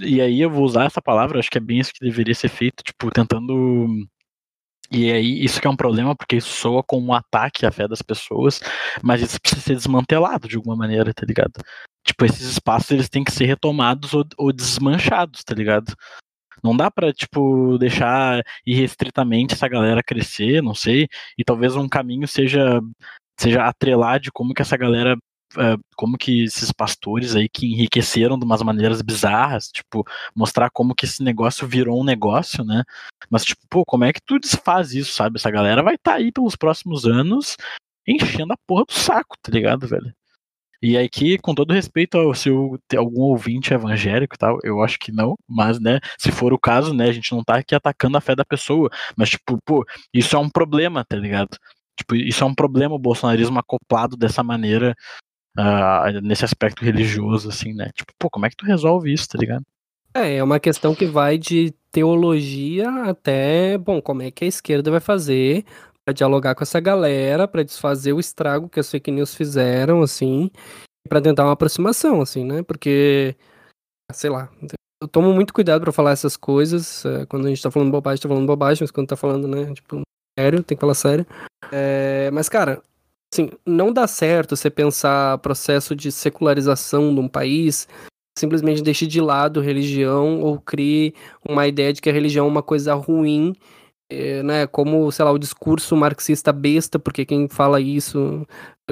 [0.00, 2.48] E aí eu vou usar essa palavra, acho que é bem isso que deveria ser
[2.48, 4.06] feito, tipo, tentando
[4.94, 7.88] e aí, isso que é um problema, porque isso soa como um ataque à fé
[7.88, 8.60] das pessoas,
[9.02, 11.60] mas isso precisa ser desmantelado de alguma maneira, tá ligado?
[12.04, 15.94] Tipo, esses espaços eles têm que ser retomados ou, ou desmanchados, tá ligado?
[16.62, 22.28] Não dá para tipo deixar irrestritamente essa galera crescer, não sei, e talvez um caminho
[22.28, 22.80] seja
[23.38, 25.16] seja atrelar de como que essa galera
[25.96, 31.04] como que esses pastores aí que enriqueceram de umas maneiras bizarras, tipo, mostrar como que
[31.04, 32.82] esse negócio virou um negócio, né?
[33.30, 35.38] Mas, tipo, pô, como é que tu desfaz isso, sabe?
[35.38, 37.56] Essa galera vai estar tá aí pelos próximos anos
[38.06, 40.14] enchendo a porra do saco, tá ligado, velho?
[40.82, 42.50] E aqui, com todo respeito ao se
[42.94, 46.92] algum ouvinte evangélico e tal, eu acho que não, mas, né, se for o caso,
[46.92, 49.82] né, a gente não tá aqui atacando a fé da pessoa, mas, tipo, pô,
[50.12, 51.56] isso é um problema, tá ligado?
[51.96, 54.94] Tipo, isso é um problema o bolsonarismo acoplado dessa maneira
[55.58, 57.90] uh, nesse aspecto religioso, assim, né?
[57.94, 59.62] Tipo, pô, como é que tu resolve isso, tá ligado?
[60.14, 64.90] É, é uma questão que vai de teologia até, bom, como é que a esquerda
[64.90, 65.64] vai fazer
[66.04, 70.50] para dialogar com essa galera, para desfazer o estrago que as fake news fizeram, assim,
[71.08, 72.62] para tentar uma aproximação, assim, né?
[72.62, 73.34] Porque,
[74.12, 74.50] sei lá,
[75.02, 77.04] eu tomo muito cuidado para falar essas coisas.
[77.04, 79.72] É, quando a gente tá falando bobagem, tá falando bobagem, mas quando tá falando, né,
[79.74, 80.02] tipo,
[80.38, 81.26] sério, tem que falar sério.
[81.72, 82.82] É, mas, cara,
[83.34, 87.88] assim, não dá certo você pensar processo de secularização de um país,
[88.38, 91.14] simplesmente deixe de lado religião ou crie
[91.46, 93.54] uma ideia de que a religião é uma coisa ruim,
[94.10, 94.66] é, né?
[94.66, 98.46] Como, sei lá, o discurso marxista besta, porque quem fala isso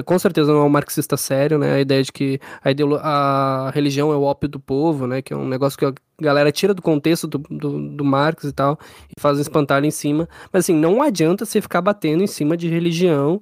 [0.05, 1.75] com certeza não é um marxista sério, né?
[1.75, 5.21] A ideia de que a, a religião é o ópio do povo, né?
[5.21, 8.51] Que é um negócio que a galera tira do contexto do, do, do Marx e
[8.51, 8.79] tal,
[9.15, 10.27] e faz um espantalho em cima.
[10.51, 13.39] Mas assim, não adianta você ficar batendo em cima de religião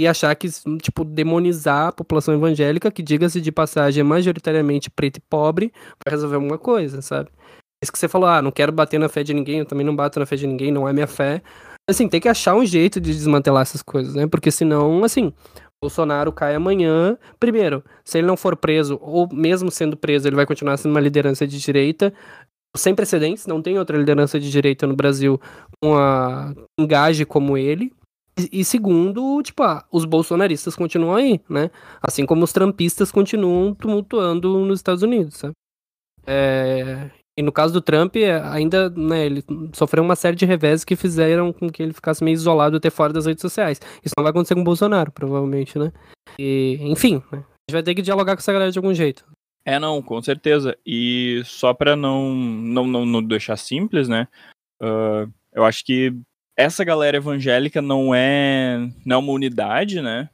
[0.00, 0.48] e achar que,
[0.80, 5.70] tipo, demonizar a população evangélica, que, diga-se de passagem, é majoritariamente preto e pobre,
[6.02, 7.28] vai resolver alguma coisa, sabe?
[7.82, 9.94] Isso que você falou, ah, não quero bater na fé de ninguém, eu também não
[9.94, 11.42] bato na fé de ninguém, não é minha fé.
[11.88, 14.26] Assim, tem que achar um jeito de desmantelar essas coisas, né?
[14.26, 15.32] Porque senão, assim,
[15.82, 17.18] Bolsonaro cai amanhã.
[17.38, 21.00] Primeiro, se ele não for preso, ou mesmo sendo preso, ele vai continuar sendo uma
[21.00, 22.12] liderança de direita,
[22.76, 25.40] sem precedentes, não tem outra liderança de direita no Brasil
[25.82, 27.92] com a engaje como ele,
[28.52, 31.70] e, segundo, tipo, ah, os bolsonaristas continuam aí, né?
[32.02, 35.54] Assim como os trampistas continuam tumultuando nos Estados Unidos, sabe?
[36.26, 37.10] É...
[37.36, 40.94] E no caso do Trump, é, ainda, né, ele sofreu uma série de revés que
[40.94, 43.80] fizeram com que ele ficasse meio isolado até fora das redes sociais.
[44.04, 45.90] Isso não vai acontecer com o Bolsonaro, provavelmente, né?
[46.38, 47.38] E, enfim, né?
[47.38, 49.24] a gente vai ter que dialogar com essa galera de algum jeito.
[49.64, 50.76] É, não, com certeza.
[50.84, 54.26] E só pra não, não, não, não deixar simples, né?
[54.82, 56.14] Uh, eu acho que
[56.60, 60.28] essa galera evangélica não é, não é uma unidade, né?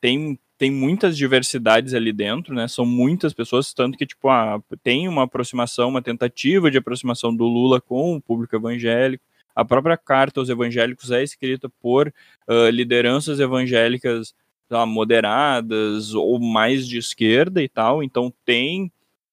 [0.00, 2.66] Tem, tem muitas diversidades ali dentro, né?
[2.66, 7.44] São muitas pessoas, tanto que, tipo, ah, tem uma aproximação, uma tentativa de aproximação do
[7.44, 9.24] Lula com o público evangélico.
[9.54, 12.12] A própria carta aos evangélicos é escrita por
[12.48, 14.34] uh, lideranças evangélicas
[14.70, 18.02] lá, moderadas ou mais de esquerda e tal.
[18.02, 18.92] Então tem,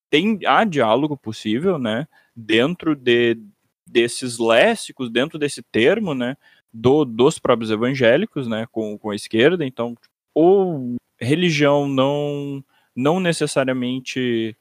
[0.09, 2.07] tem há diálogo possível, né?
[2.35, 3.37] Dentro de,
[3.85, 6.35] desses léxicos, dentro desse termo, né,
[6.73, 9.95] do, dos próprios evangélicos, né, com, com a esquerda, então,
[10.33, 12.63] ou religião não,
[12.95, 14.55] não necessariamente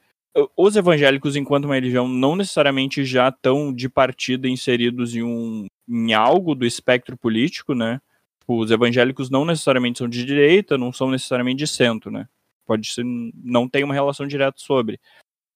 [0.55, 6.13] os evangélicos, enquanto uma religião, não necessariamente já estão de partida inseridos em, um, em
[6.13, 8.01] algo do espectro político, né?
[8.47, 12.27] Os evangélicos não necessariamente são de direita, não são necessariamente de centro, né?
[12.65, 14.99] Pode ser, não tem uma relação direta sobre.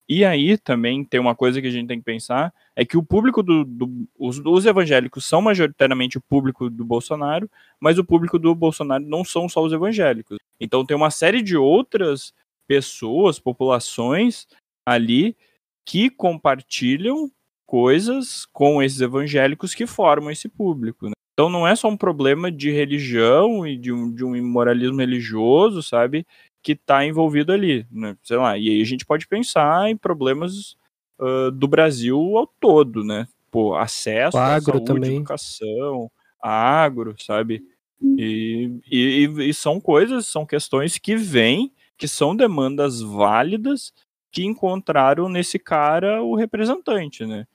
[0.10, 3.03] E aí também tem uma coisa que a gente tem que pensar, é que o
[3.03, 7.47] público do, do os, os, evangélicos são majoritariamente o público do Bolsonaro,
[7.80, 10.39] mas o público do Bolsonaro não são só os evangélicos.
[10.60, 12.34] Então tem uma série de outras
[12.68, 14.47] pessoas, populações
[14.84, 15.38] ali
[15.86, 17.32] que compartilham
[17.68, 21.05] coisas com esses evangélicos que formam esse público.
[21.05, 21.14] Né?
[21.34, 25.84] Então não é só um problema de religião e de um, de um imoralismo religioso,
[25.84, 26.26] sabe?
[26.62, 28.18] Que está envolvido ali, né?
[28.24, 30.76] Sei lá, e aí a gente pode pensar em problemas
[31.20, 33.28] uh, do Brasil ao todo, né?
[33.49, 35.16] Pô, acesso à saúde, também.
[35.16, 37.64] educação, agro, sabe?
[38.01, 43.93] E, e, e são coisas, são questões que vêm, que são demandas válidas,
[44.32, 47.45] que encontraram nesse cara o representante, né?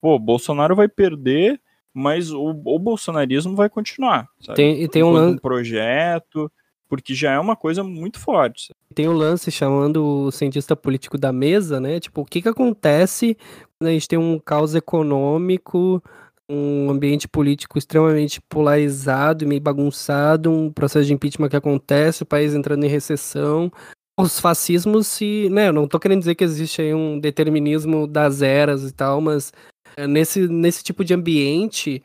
[0.00, 1.60] Pô, Bolsonaro vai perder,
[1.94, 4.28] mas o, o bolsonarismo vai continuar.
[4.40, 4.56] Sabe?
[4.56, 6.50] Tem, tem um, um projeto,
[6.92, 8.70] porque já é uma coisa muito forte.
[8.94, 11.98] Tem um lance chamando o cientista político da mesa, né?
[11.98, 13.34] Tipo, o que que acontece
[13.78, 16.02] quando a gente tem um caos econômico,
[16.46, 22.26] um ambiente político extremamente polarizado e meio bagunçado, um processo de impeachment que acontece, o
[22.26, 23.72] país entrando em recessão,
[24.20, 28.42] os fascismos se, né, eu não tô querendo dizer que existe aí um determinismo das
[28.42, 29.50] eras e tal, mas
[29.96, 32.02] é, nesse, nesse tipo de ambiente,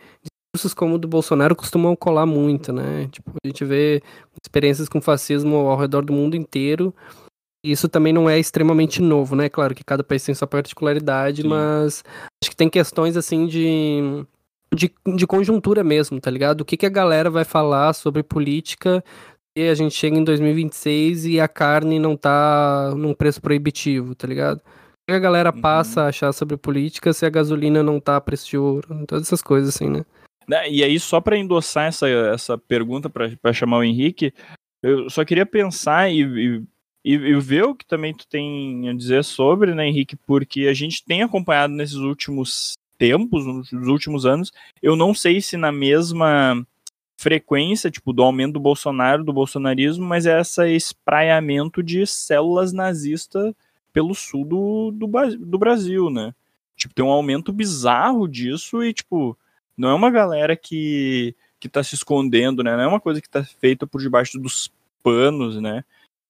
[0.57, 3.07] discursos como o do Bolsonaro costumam colar muito, né?
[3.11, 4.01] Tipo, a gente vê
[4.41, 6.93] experiências com fascismo ao redor do mundo inteiro.
[7.63, 9.49] Isso também não é extremamente novo, né?
[9.49, 11.47] Claro que cada país tem sua particularidade, Sim.
[11.47, 12.03] mas
[12.41, 14.25] acho que tem questões assim de,
[14.73, 16.61] de, de conjuntura mesmo, tá ligado?
[16.61, 19.03] O que, que a galera vai falar sobre política
[19.55, 24.27] e a gente chega em 2026 e a carne não tá num preço proibitivo, tá
[24.27, 24.59] ligado?
[24.59, 25.61] O que a galera uhum.
[25.61, 29.05] passa a achar sobre política se a gasolina não tá a preço de ouro?
[29.07, 30.05] Todas essas coisas assim, né?
[30.47, 34.33] Né e aí, só para endossar essa, essa pergunta, para chamar o Henrique,
[34.81, 36.21] eu só queria pensar e,
[37.03, 40.73] e, e, ver o que também tu tem a dizer sobre, né, Henrique, porque a
[40.73, 46.65] gente tem acompanhado nesses últimos tempos, nos últimos anos, eu não sei se na mesma
[47.17, 53.53] frequência, tipo, do aumento do Bolsonaro, do bolsonarismo, mas é esse espraiamento de células nazistas
[53.91, 56.33] pelo sul do, do, do Brasil, né?
[56.75, 59.35] Tipo, tem um aumento bizarro disso e, tipo,
[59.77, 62.75] não é uma galera que, que tá se escondendo, né?
[62.75, 64.71] Não é uma coisa que tá feita por debaixo dos
[65.03, 65.83] panos, né?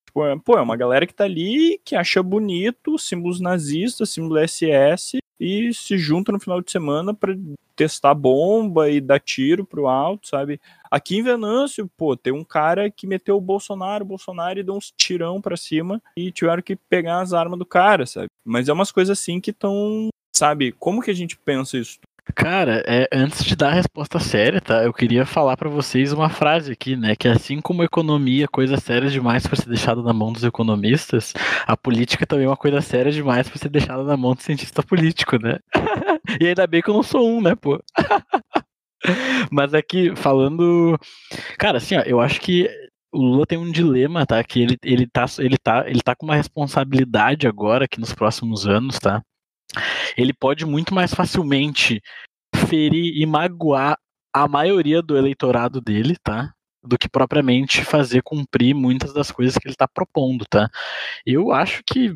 [0.06, 4.38] Tipo, é, pô, é uma galera que tá ali, que acha bonito símbolos nazistas, símbolo
[4.46, 7.36] SS, e se junta no final de semana para
[7.76, 10.60] testar bomba e dar tiro pro alto, sabe?
[10.90, 14.74] Aqui em Venâncio, pô, tem um cara que meteu o Bolsonaro, o Bolsonaro e deu
[14.74, 18.26] uns tirão pra cima e tiveram que pegar as armas do cara, sabe?
[18.44, 20.72] Mas é umas coisas assim que estão, sabe?
[20.72, 21.98] Como que a gente pensa isso?
[22.34, 24.84] Cara, é, antes de dar a resposta séria, tá?
[24.84, 27.16] Eu queria falar para vocês uma frase aqui, né?
[27.16, 30.44] Que assim como a economia é coisa séria demais para ser deixada na mão dos
[30.44, 31.32] economistas,
[31.66, 34.82] a política também é uma coisa séria demais para ser deixada na mão do cientista
[34.82, 35.58] político, né?
[36.40, 37.82] e ainda bem que eu não sou um, né, pô?
[39.50, 40.98] Mas aqui, falando.
[41.58, 42.68] Cara, assim, ó, eu acho que
[43.12, 44.42] o Lula tem um dilema, tá?
[44.44, 48.66] Que ele, ele, tá, ele, tá, ele tá com uma responsabilidade agora, aqui nos próximos
[48.66, 49.22] anos, tá?
[50.16, 52.00] Ele pode muito mais facilmente
[52.68, 53.98] ferir e magoar
[54.32, 56.52] a maioria do eleitorado dele, tá?
[56.82, 60.68] Do que propriamente fazer cumprir muitas das coisas que ele está propondo, tá?
[61.26, 62.14] Eu acho que,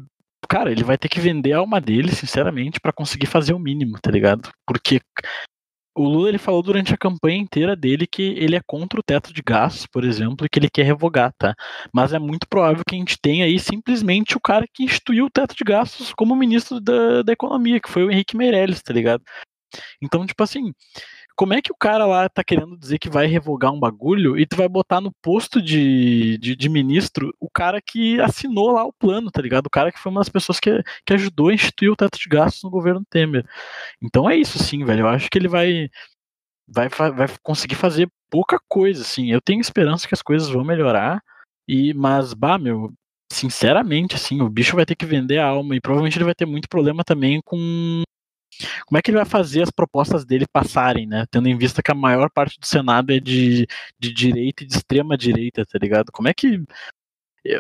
[0.49, 3.99] cara, ele vai ter que vender a alma dele, sinceramente, para conseguir fazer o mínimo,
[4.01, 4.51] tá ligado?
[4.67, 5.01] Porque
[5.95, 9.33] o Lula ele falou durante a campanha inteira dele que ele é contra o teto
[9.33, 11.55] de gastos, por exemplo, e que ele quer revogar, tá?
[11.93, 15.31] Mas é muito provável que a gente tenha aí simplesmente o cara que instituiu o
[15.31, 19.23] teto de gastos como ministro da, da economia, que foi o Henrique Meirelles, tá ligado?
[20.03, 20.73] Então, tipo assim,
[21.37, 24.47] como é que o cara lá tá querendo dizer que vai revogar um bagulho e
[24.47, 28.93] tu vai botar no posto de, de, de, ministro o cara que assinou lá o
[28.93, 29.67] plano, tá ligado?
[29.67, 32.29] O cara que foi uma das pessoas que, que ajudou a instituir o teto de
[32.29, 33.47] gastos no governo Temer.
[34.03, 35.01] Então é isso sim, velho.
[35.01, 35.89] Eu acho que ele vai,
[36.69, 39.31] vai, vai conseguir fazer pouca coisa, assim.
[39.31, 41.23] Eu tenho esperança que as coisas vão melhorar.
[41.69, 42.93] E, mas, bah, meu,
[43.33, 46.47] sinceramente, assim, o bicho vai ter que vender a alma e provavelmente ele vai ter
[46.47, 48.03] muito problema também com
[48.87, 51.25] como é que ele vai fazer as propostas dele passarem, né?
[51.31, 53.67] Tendo em vista que a maior parte do Senado é de,
[53.99, 56.13] de direita e de extrema direita, tá ligado?
[56.13, 56.63] Como é que.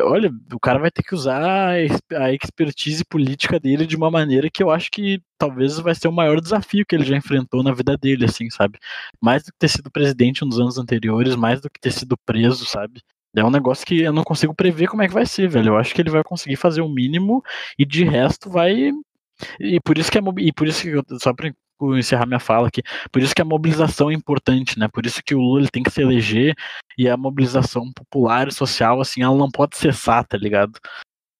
[0.02, 1.74] Olha, o cara vai ter que usar
[2.12, 6.12] a expertise política dele de uma maneira que eu acho que talvez vai ser o
[6.12, 8.78] maior desafio que ele já enfrentou na vida dele, assim, sabe?
[9.20, 12.64] Mais do que ter sido presidente nos anos anteriores, mais do que ter sido preso,
[12.64, 13.02] sabe?
[13.34, 15.70] É um negócio que eu não consigo prever como é que vai ser, velho.
[15.70, 17.42] Eu acho que ele vai conseguir fazer o mínimo
[17.78, 18.92] e de resto vai
[19.60, 21.52] e por isso que é e por isso que eu, só para
[21.98, 24.88] encerrar minha fala aqui, por isso que a mobilização é importante, né?
[24.88, 26.54] Por isso que o Lula tem que se eleger
[26.96, 30.78] e a mobilização popular e social assim, ela não pode cessar, tá ligado?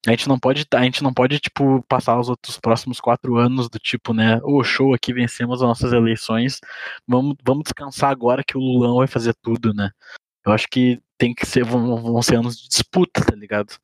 [0.07, 3.68] A gente não pode, a gente não pode tipo passar os outros próximos quatro anos
[3.68, 4.40] do tipo, né?
[4.42, 6.59] O oh, show aqui vencemos as nossas eleições,
[7.07, 9.90] vamos, vamos descansar agora que o Lulão vai fazer tudo, né?
[10.44, 13.76] Eu acho que tem que ser vão, vão ser anos de disputa, tá ligado?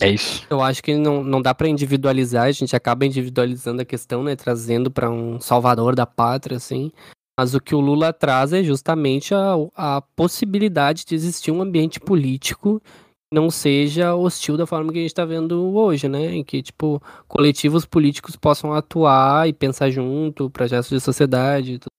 [0.00, 0.46] É isso.
[0.50, 4.34] Eu acho que não, não dá para individualizar, a gente acaba individualizando a questão, né?
[4.34, 6.90] Trazendo para um salvador da pátria, assim.
[7.38, 11.98] Mas o que o Lula traz é justamente a, a possibilidade de existir um ambiente
[11.98, 16.34] político que não seja hostil da forma que a gente está vendo hoje, né?
[16.34, 21.78] Em que, tipo, coletivos políticos possam atuar e pensar junto, projetos de sociedade.
[21.78, 21.90] Tudo.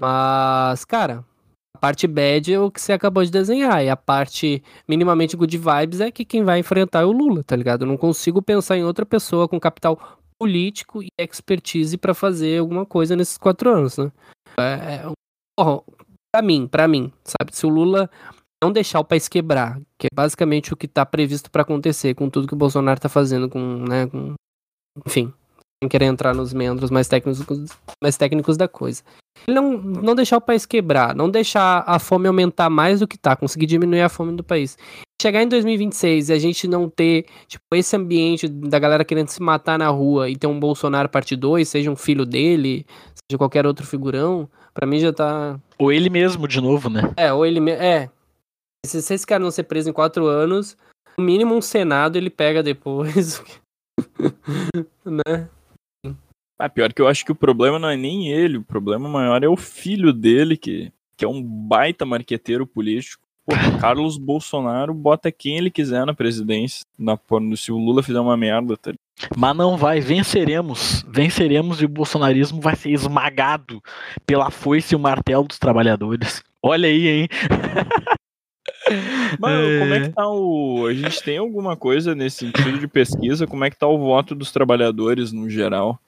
[0.00, 1.24] Mas, cara,
[1.80, 6.00] parte bad é o que você acabou de desenhar, e a parte minimamente good vibes
[6.00, 7.82] é que quem vai enfrentar é o Lula, tá ligado?
[7.82, 12.86] Eu não consigo pensar em outra pessoa com capital político e expertise para fazer alguma
[12.86, 14.12] coisa nesses quatro anos, né?
[14.58, 15.12] É, é,
[15.58, 15.82] porra,
[16.32, 17.54] pra mim, para mim, sabe?
[17.54, 18.10] Se o Lula
[18.62, 22.28] não deixar o país quebrar, que é basicamente o que tá previsto para acontecer com
[22.28, 23.58] tudo que o Bolsonaro tá fazendo com,
[23.88, 24.34] né, com,
[25.06, 25.32] enfim,
[25.82, 27.70] sem querer entrar nos membros mais técnicos,
[28.02, 29.02] mais técnicos da coisa.
[29.48, 33.34] Não, não deixar o país quebrar, não deixar a fome aumentar mais do que tá,
[33.34, 34.76] conseguir diminuir a fome do país.
[35.20, 39.42] Chegar em 2026 e a gente não ter, tipo, esse ambiente da galera querendo se
[39.42, 43.66] matar na rua e ter um Bolsonaro parte 2, seja um filho dele, seja qualquer
[43.66, 45.58] outro figurão, para mim já tá.
[45.78, 47.12] Ou ele mesmo, de novo, né?
[47.16, 47.82] É, ou ele mesmo.
[47.82, 48.10] É.
[48.84, 50.76] Se, se esse cara não ser preso em quatro anos,
[51.18, 53.42] no mínimo um Senado ele pega depois.
[55.04, 55.48] né?
[56.60, 59.42] Ah, pior que eu acho que o problema não é nem ele, o problema maior
[59.42, 63.22] é o filho dele, que, que é um baita marqueteiro político.
[63.46, 67.18] Pô, Carlos Bolsonaro bota quem ele quiser na presidência, na,
[67.56, 68.92] se o Lula fizer uma merda, tá
[69.34, 71.02] Mas não vai, venceremos.
[71.08, 73.82] Venceremos e o bolsonarismo vai ser esmagado
[74.26, 76.42] pela foice e o martelo dos trabalhadores.
[76.62, 77.28] Olha aí, hein?
[79.40, 80.86] Mano, como é que tá o.
[80.86, 83.46] A gente tem alguma coisa nesse sentido de pesquisa?
[83.46, 85.98] Como é que tá o voto dos trabalhadores no geral?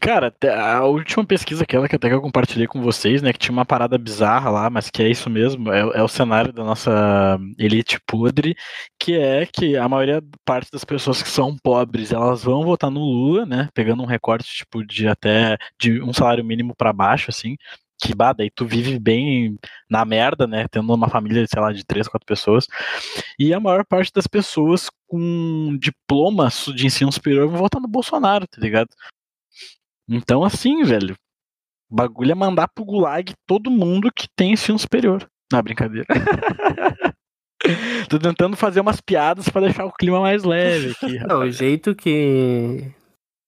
[0.00, 3.52] Cara, a última pesquisa, aquela que até que eu compartilhei com vocês, né, que tinha
[3.52, 7.38] uma parada bizarra lá, mas que é isso mesmo, é, é o cenário da nossa
[7.58, 8.56] elite podre,
[8.98, 13.00] que é que a maioria parte das pessoas que são pobres, elas vão votar no
[13.00, 17.56] Lula, né, pegando um recorte tipo de até de um salário mínimo para baixo, assim,
[18.00, 19.58] que bah, daí tu vive bem
[19.90, 20.66] na merda, né?
[20.70, 22.66] Tendo uma família, sei lá, de três, quatro pessoas.
[23.38, 28.46] E a maior parte das pessoas com diploma de ensino superior vão votar no Bolsonaro,
[28.46, 28.88] tá ligado?
[30.08, 31.14] Então, assim, velho,
[31.90, 35.28] o bagulho é mandar pro gulag todo mundo que tem ensino superior.
[35.52, 36.06] Na brincadeira.
[38.08, 41.18] Tô tentando fazer umas piadas para deixar o clima mais leve aqui.
[41.26, 42.92] Não, o jeito que.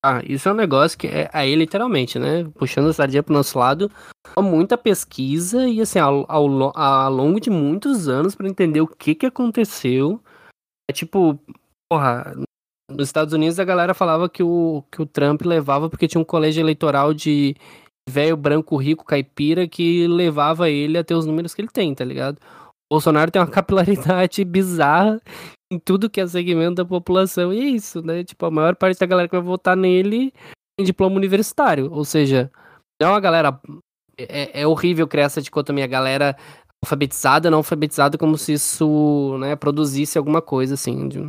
[0.05, 2.45] Ah, isso é um negócio que é aí literalmente, né?
[2.59, 3.91] Puxando a sardinha pro nosso lado,
[4.39, 9.15] muita pesquisa e assim, ao, ao, ao longo de muitos anos para entender o que
[9.15, 10.23] que aconteceu.
[10.91, 11.39] É tipo,
[11.89, 12.35] porra,
[12.91, 16.25] nos Estados Unidos a galera falava que o, que o Trump levava porque tinha um
[16.25, 17.55] colégio eleitoral de
[18.09, 22.05] velho branco rico caipira que levava ele a ter os números que ele tem, tá
[22.05, 22.39] ligado?
[22.91, 25.21] O Bolsonaro tem uma capilaridade bizarra
[25.73, 27.53] em tudo que é segmento da população.
[27.53, 28.25] E é isso, né?
[28.25, 30.33] Tipo, a maior parte da galera que vai votar nele
[30.77, 31.91] tem diploma universitário.
[31.93, 32.51] Ou seja,
[33.01, 33.61] não é uma galera.
[34.19, 35.87] É, é horrível criar essa dicotomia.
[35.87, 36.37] Galera
[36.85, 41.09] alfabetizada, não alfabetizada, como se isso né, produzisse alguma coisa, assim.
[41.09, 41.21] De,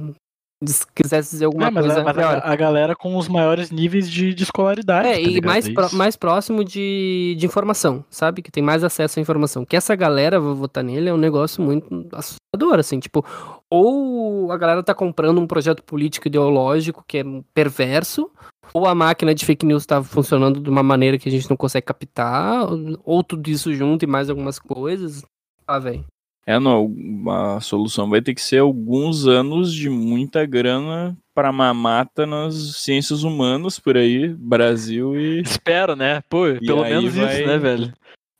[0.95, 2.01] quisesse dizer alguma é, mas coisa.
[2.01, 5.07] A, mas a, a, galera com os maiores níveis de, de escolaridade.
[5.07, 8.41] É, tá e mais, é pro, mais próximo de, de informação, sabe?
[8.41, 9.65] Que tem mais acesso à informação.
[9.65, 12.99] Que essa galera, vou votar nele, é um negócio muito assustador, assim.
[12.99, 13.25] Tipo,
[13.69, 18.29] ou a galera tá comprando um projeto político ideológico que é perverso,
[18.73, 21.57] ou a máquina de fake news tá funcionando de uma maneira que a gente não
[21.57, 22.67] consegue captar,
[23.03, 25.23] ou tudo isso junto e mais algumas coisas.
[25.67, 26.05] Ah, velho.
[26.45, 26.91] É, não,
[27.29, 33.23] a solução vai ter que ser alguns anos de muita grana para mamata nas ciências
[33.23, 35.41] humanas por aí, Brasil e.
[35.45, 36.21] Espero, né?
[36.29, 37.33] Pô, e pelo menos vai...
[37.33, 37.93] isso, né, velho?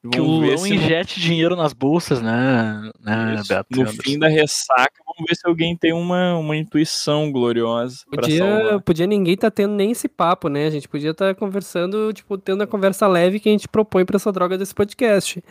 [0.10, 1.26] que o Lulão injete no...
[1.26, 4.02] dinheiro nas bolsas, né, né Beto No Anderson.
[4.02, 8.00] fim da ressaca, vamos ver se alguém tem uma, uma intuição gloriosa.
[8.10, 10.66] Podia, podia ninguém tá tendo nem esse papo, né?
[10.66, 14.04] A gente podia estar tá conversando, tipo, tendo a conversa leve que a gente propõe
[14.04, 15.44] para essa droga desse podcast.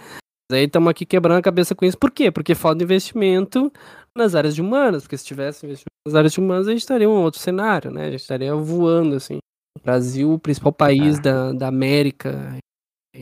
[0.53, 1.99] Aí estamos aqui quebrando a cabeça com isso.
[1.99, 2.31] Por quê?
[2.31, 3.73] Porque falta investimento
[4.17, 5.03] nas áreas de humanas.
[5.03, 7.91] Porque se tivesse investimento nas áreas de humanas, a gente estaria em um outro cenário,
[7.91, 8.07] né?
[8.07, 9.39] A gente estaria voando, assim.
[9.79, 11.23] O Brasil, o principal país ah.
[11.23, 12.59] da, da América,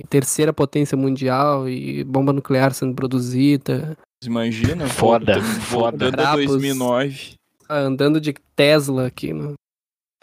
[0.09, 3.97] terceira potência mundial e bomba nuclear sendo produzida.
[4.25, 6.11] Imagina, foda, foda.
[6.11, 6.47] foda.
[6.47, 7.35] 2009.
[7.69, 9.55] Andando de Tesla aqui no,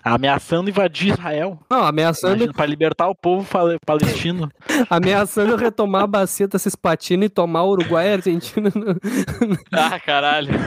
[0.05, 1.59] Ameaçando invadir Israel.
[1.67, 2.53] Não, ameaçando.
[2.53, 3.49] Para libertar o povo
[3.83, 4.51] palestino.
[4.87, 8.71] ameaçando retomar a bacia da Cisplatina e tomar o Uruguai e a Argentina.
[8.75, 8.95] No...
[9.73, 10.51] ah, caralho.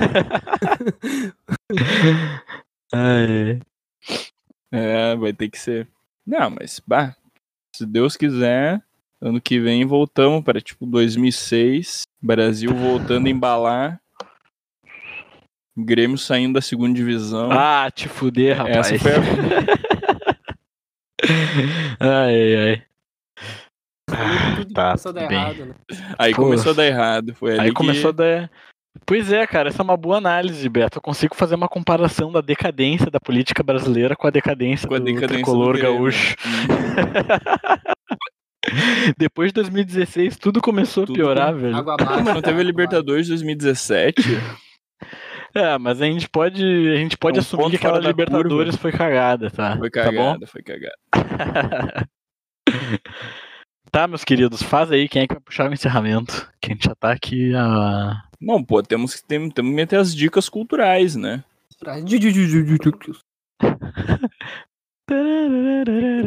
[2.92, 3.60] Ai.
[4.72, 5.86] É, vai ter que ser.
[6.26, 7.14] Não, mas, bah,
[7.76, 8.82] se Deus quiser,
[9.20, 14.00] ano que vem voltamos para tipo 2006, Brasil voltando a embalar
[15.84, 17.50] Grêmio saindo da segunda divisão.
[17.52, 18.90] Ah, te fuder, rapaz.
[18.92, 19.18] Essa foi a...
[22.26, 22.82] ai, ai.
[24.10, 25.38] Ah, tá, começou a dar bem.
[25.38, 25.74] errado, né?
[26.18, 26.42] Aí Pô.
[26.42, 27.34] começou a dar errado.
[27.34, 27.74] Foi aí que...
[27.74, 28.50] começou a dar.
[29.06, 30.98] Pois é, cara, essa é uma boa análise, Beto.
[30.98, 34.98] Eu consigo fazer uma comparação da decadência da política brasileira com a decadência, com a
[34.98, 36.34] decadência do tricolor do gaúcho.
[39.16, 41.74] Depois de 2016, tudo começou Tudo a piorar, com- velho.
[42.34, 44.22] Não teve a Libertadores 2017?
[45.58, 48.92] É, mas a gente pode, a gente pode É um assumir que aquela Libertadores foi
[48.92, 49.76] cagada, tá?
[49.76, 50.10] Foi Tá bom?
[50.34, 50.96] cagada, foi cagada.
[53.90, 56.46] Tá, meus queridos, faz aí quem é que vai puxar o encerramento.
[56.60, 58.20] Que a gente já tá aqui a.
[58.38, 61.42] Não, pô, temos que, tem- temos que meter as dicas culturais, né?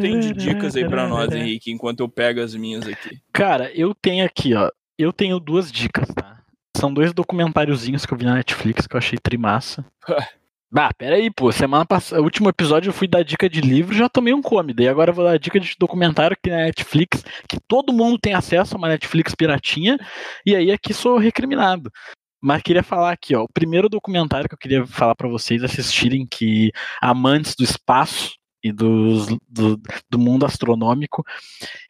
[0.00, 3.20] Tem de dicas aí pra nós, Henrique, enquanto eu pego as minhas aqui.
[3.32, 4.68] Cara, eu tenho aqui, ó.
[4.98, 6.41] Eu tenho duas dicas, tá?
[6.76, 9.84] São dois documentáriozinhos que eu vi na Netflix que eu achei trimassa.
[10.74, 11.52] Bah, pera aí, pô.
[11.52, 14.72] Semana passada, último episódio eu fui dar dica de livro já tomei um come.
[14.72, 18.32] Daí agora eu vou dar dica de documentário aqui na Netflix, que todo mundo tem
[18.32, 19.98] acesso a uma Netflix piratinha,
[20.46, 21.92] e aí aqui sou recriminado.
[22.40, 23.42] Mas queria falar aqui, ó.
[23.42, 28.32] O primeiro documentário que eu queria falar pra vocês assistirem, que amantes do espaço
[28.62, 31.24] e dos, do, do mundo astronômico,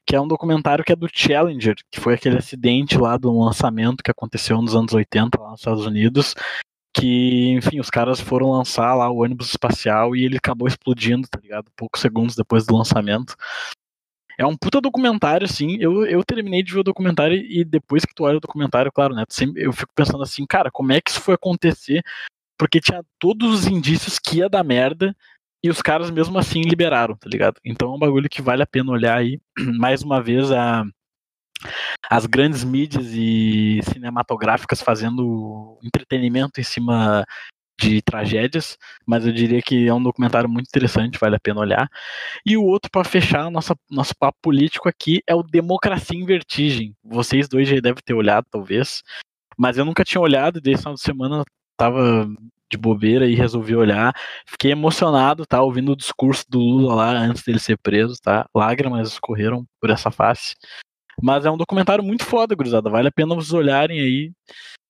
[0.07, 4.03] que é um documentário que é do Challenger, que foi aquele acidente lá do lançamento
[4.03, 6.35] que aconteceu nos anos 80 lá nos Estados Unidos,
[6.95, 11.39] que, enfim, os caras foram lançar lá o ônibus espacial e ele acabou explodindo, tá
[11.41, 11.70] ligado?
[11.77, 13.35] Poucos segundos depois do lançamento.
[14.39, 15.77] É um puta documentário, assim.
[15.79, 19.14] Eu, eu terminei de ver o documentário e depois que tu olha o documentário, claro,
[19.14, 19.25] né?
[19.29, 22.03] sempre- eu fico pensando assim, cara, como é que isso foi acontecer?
[22.59, 25.16] Porque tinha todos os indícios que ia dar merda
[25.62, 27.56] e os caras mesmo assim liberaram, tá ligado?
[27.64, 29.40] Então é um bagulho que vale a pena olhar aí.
[29.78, 30.84] Mais uma vez, a,
[32.10, 37.24] as grandes mídias e cinematográficas fazendo entretenimento em cima
[37.80, 41.88] de tragédias, mas eu diria que é um documentário muito interessante, vale a pena olhar.
[42.46, 46.94] E o outro, para fechar nossa, nosso papo político aqui, é o Democracia em Vertigem.
[47.02, 49.02] Vocês dois já devem ter olhado, talvez,
[49.58, 51.44] mas eu nunca tinha olhado, e desde final de semana
[51.76, 52.28] tava
[52.73, 54.14] de bobeira e resolvi olhar.
[54.47, 55.62] Fiquei emocionado, tá?
[55.62, 58.47] Ouvindo o discurso do Lula lá antes dele ser preso, tá?
[58.55, 60.57] Lágrimas escorreram por essa face.
[61.23, 62.91] Mas é um documentário muito foda, gurizada.
[62.91, 64.33] Vale a pena vocês olharem aí,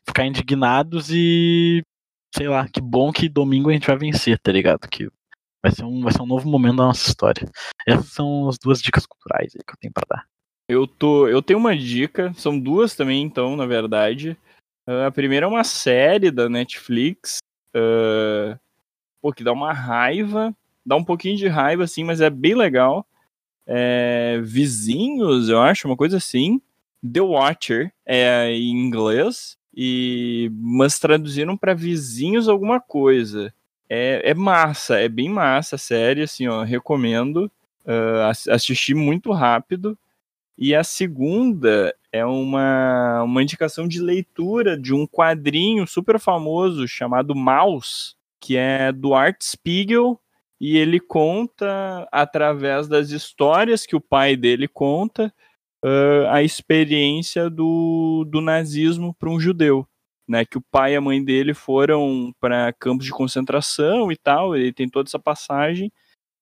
[0.07, 1.83] ficar indignados e.
[2.35, 4.89] Sei lá, que bom que domingo a gente vai vencer, tá ligado?
[4.89, 5.07] Que
[5.63, 7.47] vai ser um, vai ser um novo momento da nossa história.
[7.87, 10.25] Essas são as duas dicas culturais que eu tenho pra dar.
[10.67, 14.39] Eu, tô, eu tenho uma dica, são duas também, então, na verdade.
[14.87, 17.39] Ah, a primeira é uma série da Netflix,
[17.75, 18.59] ah,
[19.21, 20.55] pô, que dá uma raiva,
[20.85, 23.07] dá um pouquinho de raiva, assim, mas é bem legal.
[23.67, 26.61] É, Vizinhos, eu acho, uma coisa assim.
[27.13, 33.53] The Watcher, é em inglês, e mas traduziram para Vizinhos alguma coisa.
[33.89, 37.51] É, é massa, é bem massa a série, assim, ó, recomendo.
[38.29, 39.99] Ass- assisti muito rápido.
[40.59, 47.35] E a segunda é uma, uma indicação de leitura de um quadrinho super famoso chamado
[47.35, 50.21] Mouse, que é do Art Spiegel,
[50.61, 55.33] e ele conta, através das histórias que o pai dele conta,
[55.83, 59.87] ah, a experiência do, do nazismo para um judeu.
[60.29, 64.57] Né, que o pai e a mãe dele foram para campos de concentração e tal,
[64.57, 65.93] ele tem toda essa passagem,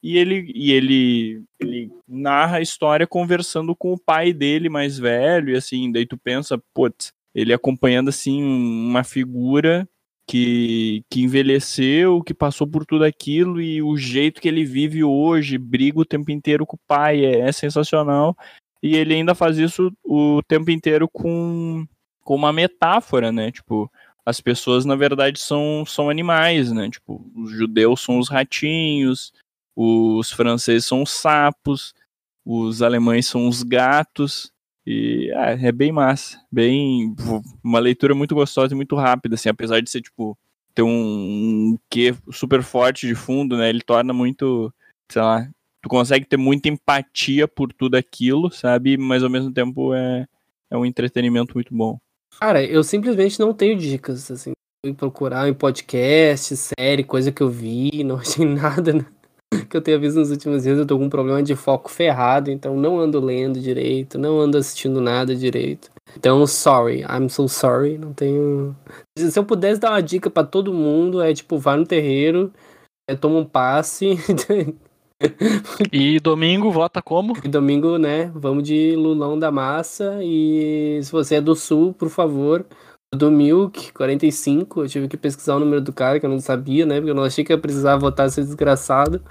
[0.02, 5.50] e ele, e ele, ele narra a história conversando com o pai dele mais velho,
[5.50, 9.88] e assim, daí tu pensa, putz, ele acompanhando assim uma figura
[10.26, 15.58] que, que envelheceu, que passou por tudo aquilo e o jeito que ele vive hoje,
[15.58, 18.36] briga o tempo inteiro com o pai, é, é sensacional.
[18.82, 21.84] E ele ainda faz isso o tempo inteiro com,
[22.22, 23.50] com uma metáfora, né?
[23.50, 23.90] Tipo,
[24.24, 26.88] as pessoas na verdade são, são animais, né?
[26.88, 29.32] Tipo, os judeus são os ratinhos,
[29.82, 31.94] os franceses são os sapos,
[32.44, 34.52] os alemães são os gatos.
[34.86, 37.14] E ah, é bem massa, bem
[37.62, 40.36] uma leitura muito gostosa e muito rápida, assim, apesar de ser tipo
[40.74, 43.68] ter um, um quê super forte de fundo, né?
[43.68, 44.72] Ele torna muito,
[45.10, 45.48] sei lá,
[45.82, 48.96] tu consegue ter muita empatia por tudo aquilo, sabe?
[48.96, 50.26] Mas ao mesmo tempo é,
[50.70, 51.98] é um entretenimento muito bom.
[52.38, 54.52] Cara, eu simplesmente não tenho dicas, assim.
[54.84, 59.04] Fui procurar em podcast, série, coisa que eu vi, não achei nada né,
[59.68, 60.78] que eu tenha visto nos últimos dias.
[60.78, 64.58] Eu tô com um problema de foco ferrado, então não ando lendo direito, não ando
[64.58, 65.90] assistindo nada direito.
[66.16, 68.76] Então, sorry, I'm so sorry, não tenho.
[69.16, 72.52] Se eu pudesse dar uma dica pra todo mundo, é tipo, vá no terreiro,
[73.08, 74.16] é, toma um passe.
[75.92, 77.36] E domingo vota como?
[77.44, 78.32] E domingo, né?
[78.34, 80.18] Vamos de Lulão da Massa.
[80.22, 82.64] E se você é do Sul, por favor,
[83.14, 84.82] do Milk 45.
[84.82, 86.96] Eu tive que pesquisar o número do cara, que eu não sabia, né?
[86.96, 89.22] Porque eu não achei que ia precisar votar esse desgraçado.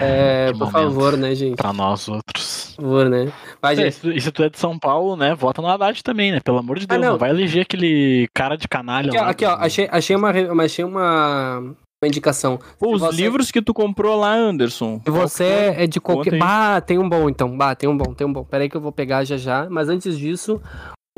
[0.00, 1.56] É, por favor, né, gente?
[1.56, 2.74] Pra nós outros.
[2.76, 3.32] Por favor, né?
[3.62, 4.16] Vai, É, gente.
[4.16, 5.34] e se- e tu é de São Paulo, né?
[5.34, 6.40] Vota no Haddad também, né?
[6.40, 7.10] Pelo amor de Ah, Deus, não.
[7.12, 7.18] não.
[7.18, 9.30] vai eleger aquele cara de canalha Aqui, ó, lá.
[9.30, 10.30] aqui, ó, achei, achei uma.
[10.64, 11.58] Achei uma.
[11.60, 12.58] uma indicação.
[12.78, 15.00] Pô, os você- livros que tu comprou lá, Anderson.
[15.04, 15.44] Se você
[15.76, 16.36] é de qualquer.
[16.38, 17.56] Bah, tem um bom então.
[17.56, 18.42] Bah, tem um bom, tem um bom.
[18.44, 19.68] Pera aí que eu vou pegar já já.
[19.70, 20.60] Mas antes disso,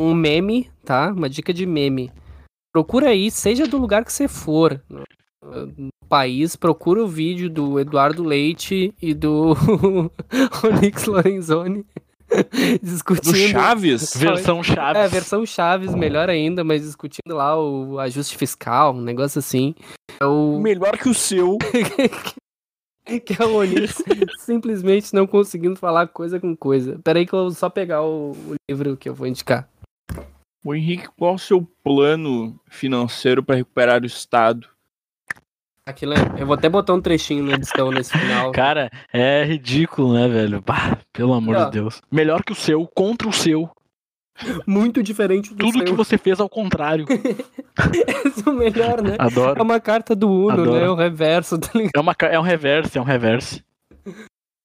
[0.01, 1.13] um meme, tá?
[1.13, 2.11] Uma dica de meme.
[2.73, 4.83] Procura aí, seja do lugar que você for.
[4.89, 5.05] No,
[5.77, 9.55] no país, procura o vídeo do Eduardo Leite e do
[10.65, 11.85] Onyx Lorenzoni
[12.81, 13.49] Do discutindo.
[13.49, 14.15] Chaves?
[14.17, 15.03] Versão Chaves.
[15.03, 19.75] É, versão Chaves, melhor ainda, mas discutindo lá o ajuste fiscal, um negócio assim.
[20.21, 20.59] É o.
[20.61, 21.59] Melhor que o seu.
[23.25, 24.03] que é o Onix
[24.39, 26.99] simplesmente não conseguindo falar coisa com coisa.
[27.03, 29.69] Pera aí que eu vou só pegar o, o livro que eu vou indicar.
[30.65, 34.69] Ô Henrique, qual o seu plano financeiro para recuperar o Estado?
[35.87, 38.53] Aquilo é, eu vou até botar um trechinho na edição nesse final.
[38.53, 40.61] Cara, é ridículo, né, velho?
[40.61, 41.65] Bah, pelo amor Ó.
[41.65, 42.03] de Deus.
[42.13, 43.71] Melhor que o seu, contra o seu.
[44.67, 45.85] Muito diferente do Tudo seu.
[45.87, 47.07] que você fez ao contrário.
[48.27, 49.17] Esse é o melhor, né?
[49.19, 49.63] É Adoro.
[49.63, 50.73] uma carta do Uno, Adoro.
[50.73, 50.89] né?
[50.89, 51.93] O reverso, tá ligado?
[51.97, 53.65] É, uma, é um reverse, é um reverse.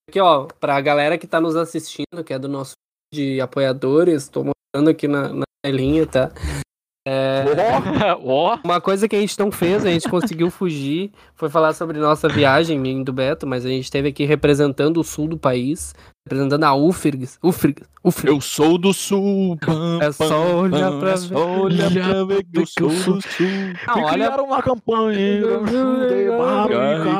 [0.08, 2.74] Aqui, ó, pra galera que tá nos assistindo, que é do nosso
[3.14, 6.32] de apoiadores, tô mostrando aqui na, na telinha, tá?
[8.24, 11.99] Ó, Uma coisa que a gente não fez, a gente conseguiu fugir, foi falar sobre
[11.99, 15.93] nossa viagem, e do Beto, mas a gente esteve aqui representando o sul do país,
[16.28, 17.38] representando a UFRGS.
[17.43, 17.88] UFRGS.
[18.03, 18.28] UFRGS.
[18.28, 19.55] Eu sou do Sul.
[19.63, 21.18] pam, É só olhar pam, pra é ver.
[21.20, 23.47] só olhar pra ver que eu sou do Sul.
[23.88, 25.41] Não, olha, criaram uma campanha.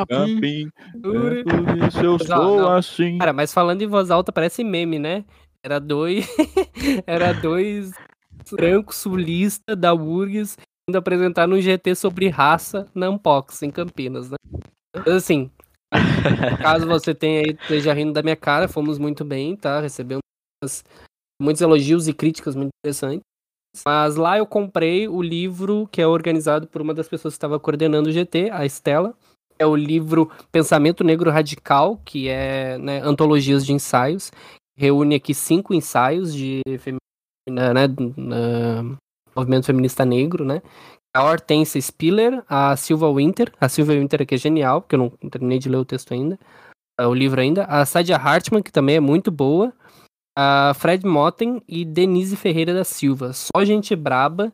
[0.10, 0.70] capim.
[0.96, 2.72] é por isso eu ó, sou não.
[2.72, 3.20] assim.
[3.20, 5.24] cara, mas falando em voz alta, parece meme, né?
[5.64, 6.28] Era dois.
[7.06, 7.92] Era dois
[8.52, 14.38] brancos sulistas da URGS indo apresentar no GT sobre raça na Unbox, em Campinas, né?
[14.96, 15.50] Mas assim,
[16.62, 19.82] caso você tenha aí, esteja rindo da minha cara, fomos muito bem, tá?
[19.82, 20.22] Recebemos
[21.42, 23.22] muitos elogios e críticas muito interessantes.
[23.86, 27.60] Mas lá eu comprei o livro que é organizado por uma das pessoas que estava
[27.60, 29.14] coordenando o GT, a Estela.
[29.58, 34.32] É o livro Pensamento Negro Radical, que é né, antologias de ensaios.
[34.78, 36.62] Reúne aqui cinco ensaios de
[37.50, 37.88] né, né,
[38.18, 38.98] na-
[39.36, 40.62] movimento feminista negro, né?
[41.16, 43.52] A Hortensia Spiller, a Silva Winter.
[43.60, 46.38] A Silva Winter aqui é genial, porque eu não terminei de ler o texto ainda.
[47.00, 47.66] ah, o livro ainda.
[47.66, 49.74] A Sadia Hartman, que também é muito boa.
[50.38, 53.32] A Fred Motten e Denise Ferreira da Silva.
[53.34, 54.52] Só gente braba.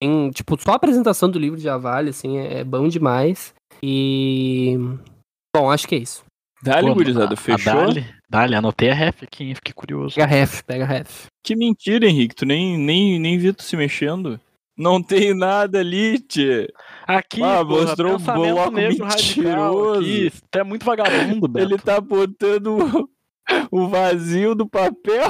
[0.00, 3.54] Tem, tipo, só a apresentação do livro já vale, assim, é, é bom demais.
[3.82, 4.76] E.
[5.56, 6.24] Bom, acho que é isso.
[6.62, 7.72] Dali, gurizada, fechou?
[7.74, 10.16] Dali, Dali, anotei a ref aqui, hein, fiquei curioso.
[10.16, 11.26] Pega ref, pega ref.
[11.44, 12.34] Que mentira, Henrique.
[12.34, 14.40] Tu nem, nem, nem vi tu se mexendo.
[14.76, 16.68] Não tem nada ali, tchê.
[17.06, 20.00] Aqui, Ah, porra, mostrou um bloco mentiroso.
[20.00, 20.32] aqui.
[20.52, 21.66] É muito vagabundo, Beto.
[21.66, 23.08] Ele tá botando
[23.70, 25.28] o, vazio do papel.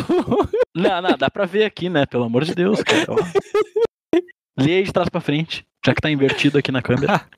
[0.75, 2.07] Não, não, dá pra ver aqui, né?
[2.07, 3.07] Pelo amor de Deus, cara.
[4.59, 7.21] Lê aí de trás pra frente, já que tá invertido aqui na câmera.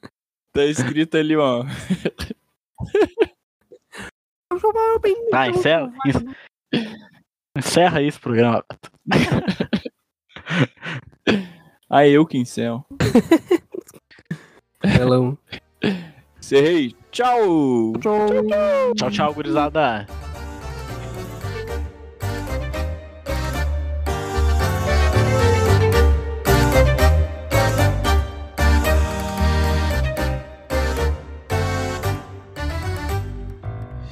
[0.51, 1.63] Tá escrito ali, ó.
[5.31, 6.35] Tá, encerra, en-
[7.57, 8.65] encerra esse programa.
[11.91, 12.85] Ah, eu que encerro.
[14.85, 15.39] Hello.
[16.37, 16.95] Encerrei.
[17.11, 17.95] Tchau!
[18.95, 20.07] Tchau, tchau, gurizada.